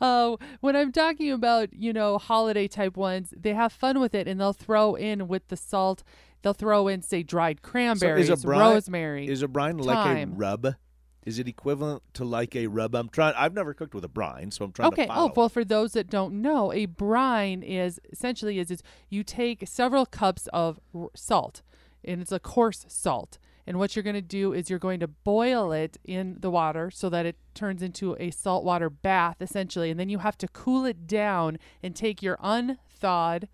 Uh, 0.00 0.36
when 0.60 0.76
I'm 0.76 0.92
talking 0.92 1.32
about, 1.32 1.72
you 1.72 1.92
know, 1.92 2.18
holiday 2.18 2.68
type 2.68 2.96
ones, 2.96 3.34
they 3.36 3.54
have 3.54 3.72
fun 3.72 3.98
with 3.98 4.14
it 4.14 4.28
and 4.28 4.40
they'll 4.40 4.52
throw 4.52 4.94
in 4.94 5.26
with 5.26 5.48
the 5.48 5.56
salt, 5.56 6.04
they'll 6.42 6.52
throw 6.52 6.86
in, 6.86 7.02
say, 7.02 7.24
dried 7.24 7.60
So 7.64 7.70
cranberries, 7.70 8.30
is 8.30 8.44
a 8.44 8.46
brine, 8.46 8.60
rosemary. 8.60 9.26
Is 9.26 9.42
a 9.42 9.48
brine 9.48 9.78
like 9.78 10.16
a 10.18 10.26
rub? 10.26 10.76
Is 11.24 11.38
it 11.38 11.48
equivalent 11.48 12.02
to 12.14 12.24
like 12.24 12.54
a 12.54 12.66
rub? 12.66 12.94
I'm 12.94 13.08
trying. 13.08 13.34
I've 13.36 13.54
never 13.54 13.72
cooked 13.72 13.94
with 13.94 14.04
a 14.04 14.08
brine, 14.08 14.50
so 14.50 14.64
I'm 14.64 14.72
trying 14.72 14.88
okay. 14.88 15.06
Oh, 15.10 15.32
well, 15.34 15.48
for 15.48 15.64
those 15.64 15.92
that 15.94 16.10
don't 16.10 16.42
know, 16.42 16.72
a 16.72 16.86
brine 16.86 17.62
is 17.62 17.98
essentially 18.12 18.58
is, 18.58 18.70
is 18.70 18.82
you 19.08 19.24
take 19.24 19.66
several 19.66 20.04
cups 20.04 20.48
of 20.52 20.78
r- 20.94 21.10
salt, 21.14 21.62
and 22.04 22.20
it's 22.20 22.32
a 22.32 22.38
coarse 22.38 22.84
salt. 22.88 23.38
And 23.66 23.78
what 23.78 23.96
you're 23.96 24.02
going 24.02 24.14
to 24.14 24.20
do 24.20 24.52
is 24.52 24.68
you're 24.68 24.78
going 24.78 25.00
to 25.00 25.08
boil 25.08 25.72
it 25.72 25.96
in 26.04 26.36
the 26.40 26.50
water 26.50 26.90
so 26.90 27.08
that 27.08 27.24
it 27.24 27.36
turns 27.54 27.82
into 27.82 28.14
a 28.20 28.30
saltwater 28.30 28.90
bath, 28.90 29.36
essentially. 29.40 29.90
And 29.90 29.98
then 29.98 30.10
you 30.10 30.18
have 30.18 30.36
to 30.38 30.48
cool 30.48 30.84
it 30.84 31.06
down 31.06 31.58
and 31.82 31.96
take 31.96 32.22
your 32.22 32.36
unthawed 32.42 33.48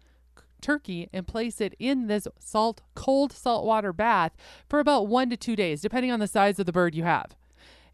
turkey 0.60 1.08
and 1.12 1.26
place 1.26 1.60
it 1.60 1.74
in 1.78 2.08
this 2.08 2.26
salt, 2.38 2.82
cold 2.94 3.32
saltwater 3.32 3.92
bath 3.92 4.32
for 4.68 4.80
about 4.80 5.06
one 5.06 5.30
to 5.30 5.36
two 5.36 5.54
days, 5.56 5.80
depending 5.80 6.10
on 6.10 6.20
the 6.20 6.26
size 6.26 6.58
of 6.58 6.66
the 6.66 6.72
bird 6.72 6.94
you 6.94 7.04
have. 7.04 7.36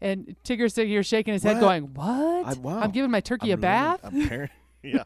And 0.01 0.35
Tigger's 0.43 0.73
sitting 0.73 0.91
here 0.91 1.03
shaking 1.03 1.33
his 1.33 1.43
head, 1.43 1.55
What? 1.55 1.61
going, 1.61 1.83
"What? 1.93 2.45
I- 2.45 2.53
wow. 2.59 2.79
I'm 2.79 2.91
giving 2.91 3.11
my 3.11 3.21
turkey 3.21 3.51
a 3.51 3.57
bath." 3.57 3.99
yeah. 4.83 5.03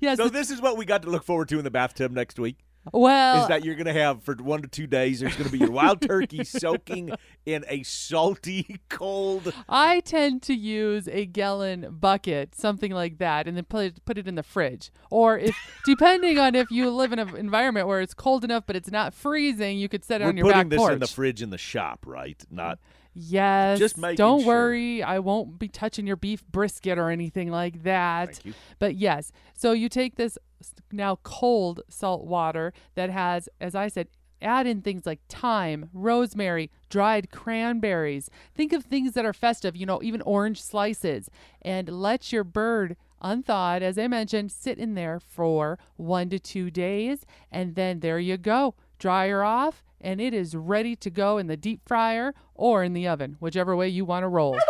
yes. 0.00 0.16
So 0.18 0.28
this 0.28 0.50
is 0.50 0.60
what 0.60 0.76
we 0.76 0.84
got 0.84 1.02
to 1.02 1.10
look 1.10 1.24
forward 1.24 1.48
to 1.48 1.58
in 1.58 1.64
the 1.64 1.70
bathtub 1.70 2.12
next 2.12 2.38
week. 2.38 2.58
well, 2.92 3.42
is 3.42 3.48
that 3.48 3.64
you're 3.64 3.74
going 3.76 3.86
to 3.86 3.94
have 3.94 4.22
for 4.22 4.34
one 4.34 4.60
to 4.62 4.68
two 4.68 4.86
days? 4.86 5.20
There's 5.20 5.34
going 5.34 5.46
to 5.46 5.52
be 5.52 5.58
your 5.58 5.70
wild 5.70 6.02
turkey 6.02 6.44
soaking 6.44 7.12
in 7.46 7.64
a 7.66 7.82
salty, 7.82 8.78
cold. 8.90 9.52
I 9.70 10.00
tend 10.00 10.42
to 10.42 10.54
use 10.54 11.08
a 11.08 11.24
gallon 11.24 11.96
bucket, 11.98 12.54
something 12.54 12.92
like 12.92 13.16
that, 13.18 13.48
and 13.48 13.56
then 13.56 13.64
put 13.64 13.84
it, 13.86 14.04
put 14.04 14.18
it 14.18 14.28
in 14.28 14.34
the 14.34 14.42
fridge. 14.42 14.90
Or 15.10 15.38
if, 15.38 15.56
depending 15.86 16.38
on 16.38 16.54
if 16.54 16.70
you 16.70 16.90
live 16.90 17.12
in 17.14 17.18
an 17.18 17.34
environment 17.36 17.86
where 17.88 18.02
it's 18.02 18.12
cold 18.14 18.44
enough 18.44 18.64
but 18.66 18.76
it's 18.76 18.90
not 18.90 19.14
freezing, 19.14 19.78
you 19.78 19.88
could 19.88 20.04
set 20.04 20.20
it 20.20 20.24
We're 20.24 20.30
on 20.30 20.36
your 20.36 20.44
putting 20.46 20.60
back 20.64 20.68
this 20.68 20.78
porch. 20.78 20.92
in 20.92 20.98
the 21.00 21.06
fridge 21.06 21.40
in 21.42 21.48
the 21.50 21.58
shop, 21.58 22.04
right? 22.06 22.44
Not 22.50 22.78
yes. 23.14 23.78
Just 23.78 23.96
making 23.96 24.16
Don't 24.16 24.40
sure. 24.40 24.48
worry, 24.48 25.02
I 25.02 25.18
won't 25.18 25.58
be 25.58 25.68
touching 25.68 26.06
your 26.06 26.16
beef 26.16 26.46
brisket 26.46 26.98
or 26.98 27.10
anything 27.10 27.50
like 27.50 27.82
that. 27.84 28.34
Thank 28.34 28.44
you. 28.44 28.54
But 28.78 28.96
yes, 28.96 29.32
so 29.54 29.72
you 29.72 29.88
take 29.88 30.16
this 30.16 30.36
now 30.92 31.18
cold 31.22 31.80
salt 31.88 32.24
water 32.24 32.72
that 32.94 33.10
has, 33.10 33.48
as 33.60 33.74
I 33.74 33.88
said, 33.88 34.08
add 34.42 34.66
in 34.66 34.82
things 34.82 35.06
like 35.06 35.20
thyme, 35.28 35.88
rosemary, 35.92 36.70
dried 36.90 37.30
cranberries. 37.30 38.30
Think 38.54 38.72
of 38.72 38.84
things 38.84 39.12
that 39.14 39.24
are 39.24 39.32
festive, 39.32 39.74
you 39.76 39.86
know, 39.86 40.02
even 40.02 40.20
orange 40.22 40.62
slices, 40.62 41.30
and 41.62 41.88
let 41.88 42.32
your 42.32 42.44
bird 42.44 42.96
unthawed, 43.22 43.82
as 43.82 43.98
I 43.98 44.06
mentioned, 44.06 44.52
sit 44.52 44.78
in 44.78 44.94
there 44.94 45.18
for 45.18 45.78
one 45.96 46.28
to 46.28 46.38
two 46.38 46.70
days, 46.70 47.24
and 47.50 47.74
then 47.74 48.00
there 48.00 48.18
you 48.18 48.36
go. 48.36 48.74
Dry 49.04 49.28
her 49.28 49.44
off, 49.44 49.84
and 50.00 50.18
it 50.18 50.32
is 50.32 50.56
ready 50.56 50.96
to 50.96 51.10
go 51.10 51.36
in 51.36 51.46
the 51.46 51.58
deep 51.58 51.86
fryer 51.86 52.32
or 52.54 52.82
in 52.82 52.94
the 52.94 53.06
oven, 53.06 53.36
whichever 53.38 53.76
way 53.76 53.86
you 53.86 54.02
want 54.06 54.22
to 54.22 54.28
roll. 54.28 54.58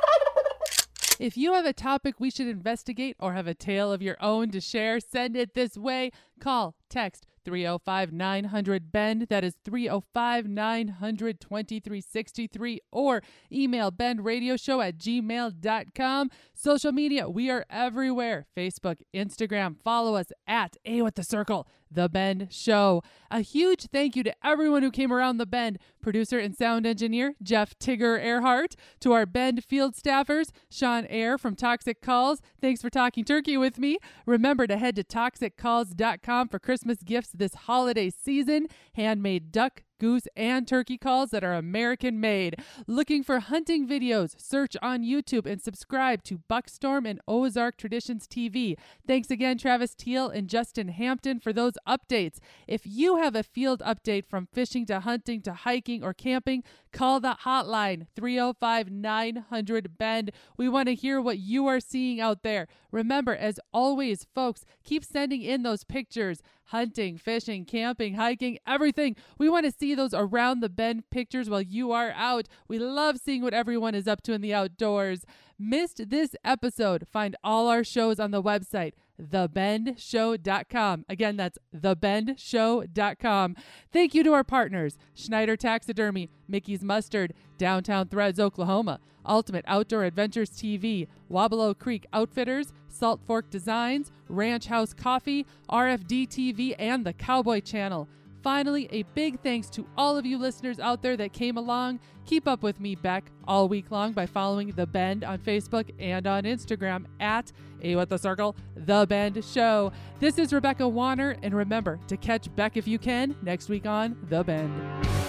If 1.20 1.36
you 1.36 1.52
have 1.52 1.64
a 1.64 1.72
topic 1.72 2.18
we 2.18 2.28
should 2.28 2.48
investigate 2.48 3.14
or 3.20 3.34
have 3.34 3.46
a 3.46 3.54
tale 3.54 3.92
of 3.92 4.02
your 4.02 4.16
own 4.20 4.50
to 4.50 4.60
share, 4.60 4.98
send 4.98 5.36
it 5.36 5.54
this 5.54 5.76
way. 5.76 6.10
Call, 6.40 6.74
text 6.90 7.24
305 7.44 8.12
900 8.12 8.90
Bend. 8.90 9.26
That 9.30 9.44
is 9.44 9.54
305 9.64 10.48
900 10.48 11.40
2363. 11.40 12.80
Or 12.90 13.22
email 13.52 13.92
bendradioshow 13.92 14.84
at 14.84 14.98
gmail.com. 14.98 16.30
Social 16.52 16.92
media, 16.92 17.28
we 17.28 17.48
are 17.48 17.64
everywhere 17.70 18.46
Facebook, 18.56 18.96
Instagram. 19.14 19.76
Follow 19.84 20.16
us 20.16 20.32
at 20.48 20.76
A 20.84 21.02
with 21.02 21.14
the 21.14 21.22
Circle, 21.24 21.68
The 21.94 22.08
Bend 22.08 22.48
Show. 22.50 23.02
A 23.30 23.40
huge 23.40 23.86
thank 23.92 24.16
you 24.16 24.22
to 24.22 24.34
everyone 24.44 24.82
who 24.82 24.90
came 24.90 25.12
around 25.12 25.38
the 25.38 25.46
bend 25.46 25.78
producer 26.02 26.38
and 26.38 26.54
sound 26.54 26.86
engineer 26.86 27.34
Jeff 27.42 27.78
Tigger 27.78 28.22
Earhart, 28.22 28.76
to 29.00 29.12
our 29.12 29.26
Bend 29.26 29.64
field 29.64 29.94
staffers, 29.94 30.50
Sean 30.70 31.06
Air 31.06 31.38
from 31.38 31.56
Toxic 31.56 32.02
Calls. 32.02 32.40
Thanks 32.60 32.82
for 32.82 32.90
talking 32.90 33.24
turkey 33.24 33.56
with 33.56 33.78
me. 33.78 33.98
Remember 34.26 34.66
to 34.66 34.76
head 34.76 34.96
to 34.96 35.04
toxiccalls.com 35.04 36.48
for 36.48 36.58
Christmas 36.58 37.02
gifts 37.02 37.30
this 37.32 37.54
holiday 37.54 38.10
season. 38.10 38.66
Handmade 38.94 39.50
duck, 39.50 39.82
goose, 40.04 40.28
and 40.36 40.68
turkey 40.68 40.98
calls 40.98 41.30
that 41.30 41.42
are 41.42 41.54
American 41.54 42.20
made. 42.20 42.62
Looking 42.86 43.22
for 43.22 43.40
hunting 43.40 43.88
videos? 43.88 44.38
Search 44.38 44.76
on 44.82 45.02
YouTube 45.02 45.50
and 45.50 45.62
subscribe 45.62 46.22
to 46.24 46.42
Buckstorm 46.46 47.08
and 47.08 47.22
Ozark 47.26 47.78
Traditions 47.78 48.28
TV. 48.28 48.76
Thanks 49.06 49.30
again, 49.30 49.56
Travis 49.56 49.94
Teal 49.94 50.28
and 50.28 50.46
Justin 50.46 50.88
Hampton, 50.88 51.40
for 51.40 51.54
those 51.54 51.72
updates. 51.88 52.36
If 52.68 52.82
you 52.84 53.16
have 53.16 53.34
a 53.34 53.42
field 53.42 53.80
update 53.80 54.26
from 54.26 54.46
fishing 54.52 54.84
to 54.86 55.00
hunting 55.00 55.40
to 55.40 55.54
hiking 55.54 56.04
or 56.04 56.12
camping, 56.12 56.64
call 56.92 57.18
the 57.18 57.38
hotline 57.42 58.06
305 58.14 58.90
900 58.90 59.96
Bend. 59.96 60.32
We 60.58 60.68
want 60.68 60.88
to 60.88 60.94
hear 60.94 61.18
what 61.18 61.38
you 61.38 61.66
are 61.66 61.80
seeing 61.80 62.20
out 62.20 62.42
there. 62.42 62.68
Remember, 62.92 63.34
as 63.34 63.58
always, 63.72 64.26
folks, 64.34 64.66
keep 64.84 65.02
sending 65.02 65.40
in 65.40 65.62
those 65.62 65.82
pictures 65.82 66.42
hunting, 66.66 67.16
fishing, 67.16 67.64
camping, 67.64 68.14
hiking, 68.14 68.58
everything. 68.66 69.16
We 69.38 69.48
want 69.48 69.66
to 69.66 69.72
see 69.72 69.94
those 69.94 70.14
around 70.14 70.60
the 70.60 70.68
bend 70.68 71.10
pictures 71.10 71.50
while 71.50 71.62
you 71.62 71.92
are 71.92 72.12
out. 72.12 72.48
We 72.68 72.78
love 72.78 73.18
seeing 73.18 73.42
what 73.42 73.54
everyone 73.54 73.94
is 73.94 74.08
up 74.08 74.22
to 74.22 74.32
in 74.32 74.40
the 74.40 74.54
outdoors. 74.54 75.24
Missed 75.58 76.10
this 76.10 76.34
episode? 76.44 77.06
Find 77.10 77.36
all 77.44 77.68
our 77.68 77.84
shows 77.84 78.18
on 78.18 78.30
the 78.30 78.42
website 78.42 78.92
thebendshow.com. 79.20 81.04
Again, 81.08 81.36
that's 81.36 81.58
thebendshow.com. 81.74 83.56
Thank 83.92 84.14
you 84.14 84.24
to 84.24 84.32
our 84.32 84.44
partners 84.44 84.98
Schneider 85.14 85.56
Taxidermy, 85.56 86.30
Mickey's 86.48 86.82
Mustard, 86.82 87.32
Downtown 87.56 88.08
Threads, 88.08 88.40
Oklahoma, 88.40 88.98
Ultimate 89.26 89.64
Outdoor 89.68 90.04
Adventures 90.04 90.50
TV, 90.50 91.06
Weaubleau 91.30 91.78
Creek 91.78 92.06
Outfitters, 92.12 92.72
Salt 92.94 93.20
Fork 93.26 93.50
Designs, 93.50 94.12
Ranch 94.28 94.66
House 94.66 94.92
Coffee, 94.92 95.46
RFD 95.68 96.28
TV, 96.28 96.74
and 96.78 97.04
the 97.04 97.12
Cowboy 97.12 97.60
Channel. 97.60 98.08
Finally, 98.42 98.88
a 98.92 99.02
big 99.14 99.40
thanks 99.40 99.70
to 99.70 99.86
all 99.96 100.18
of 100.18 100.26
you 100.26 100.36
listeners 100.36 100.78
out 100.78 101.00
there 101.00 101.16
that 101.16 101.32
came 101.32 101.56
along. 101.56 101.98
Keep 102.26 102.46
up 102.46 102.62
with 102.62 102.78
me, 102.78 102.94
Bec, 102.94 103.24
all 103.48 103.68
week 103.68 103.90
long 103.90 104.12
by 104.12 104.26
following 104.26 104.68
The 104.68 104.86
Bend 104.86 105.24
on 105.24 105.38
Facebook 105.38 105.90
and 105.98 106.26
on 106.26 106.42
Instagram 106.42 107.06
at 107.20 107.50
A 107.82 107.96
with 107.96 108.10
the 108.10 108.18
Circle, 108.18 108.54
The 108.76 109.06
Bend 109.08 109.42
Show. 109.42 109.92
This 110.20 110.38
is 110.38 110.52
Rebecca 110.52 110.86
Warner, 110.86 111.36
and 111.42 111.54
remember 111.54 111.98
to 112.06 112.18
catch 112.18 112.54
Bec 112.54 112.76
if 112.76 112.86
you 112.86 112.98
can 112.98 113.34
next 113.42 113.70
week 113.70 113.86
on 113.86 114.14
The 114.28 114.44
Bend. 114.44 115.23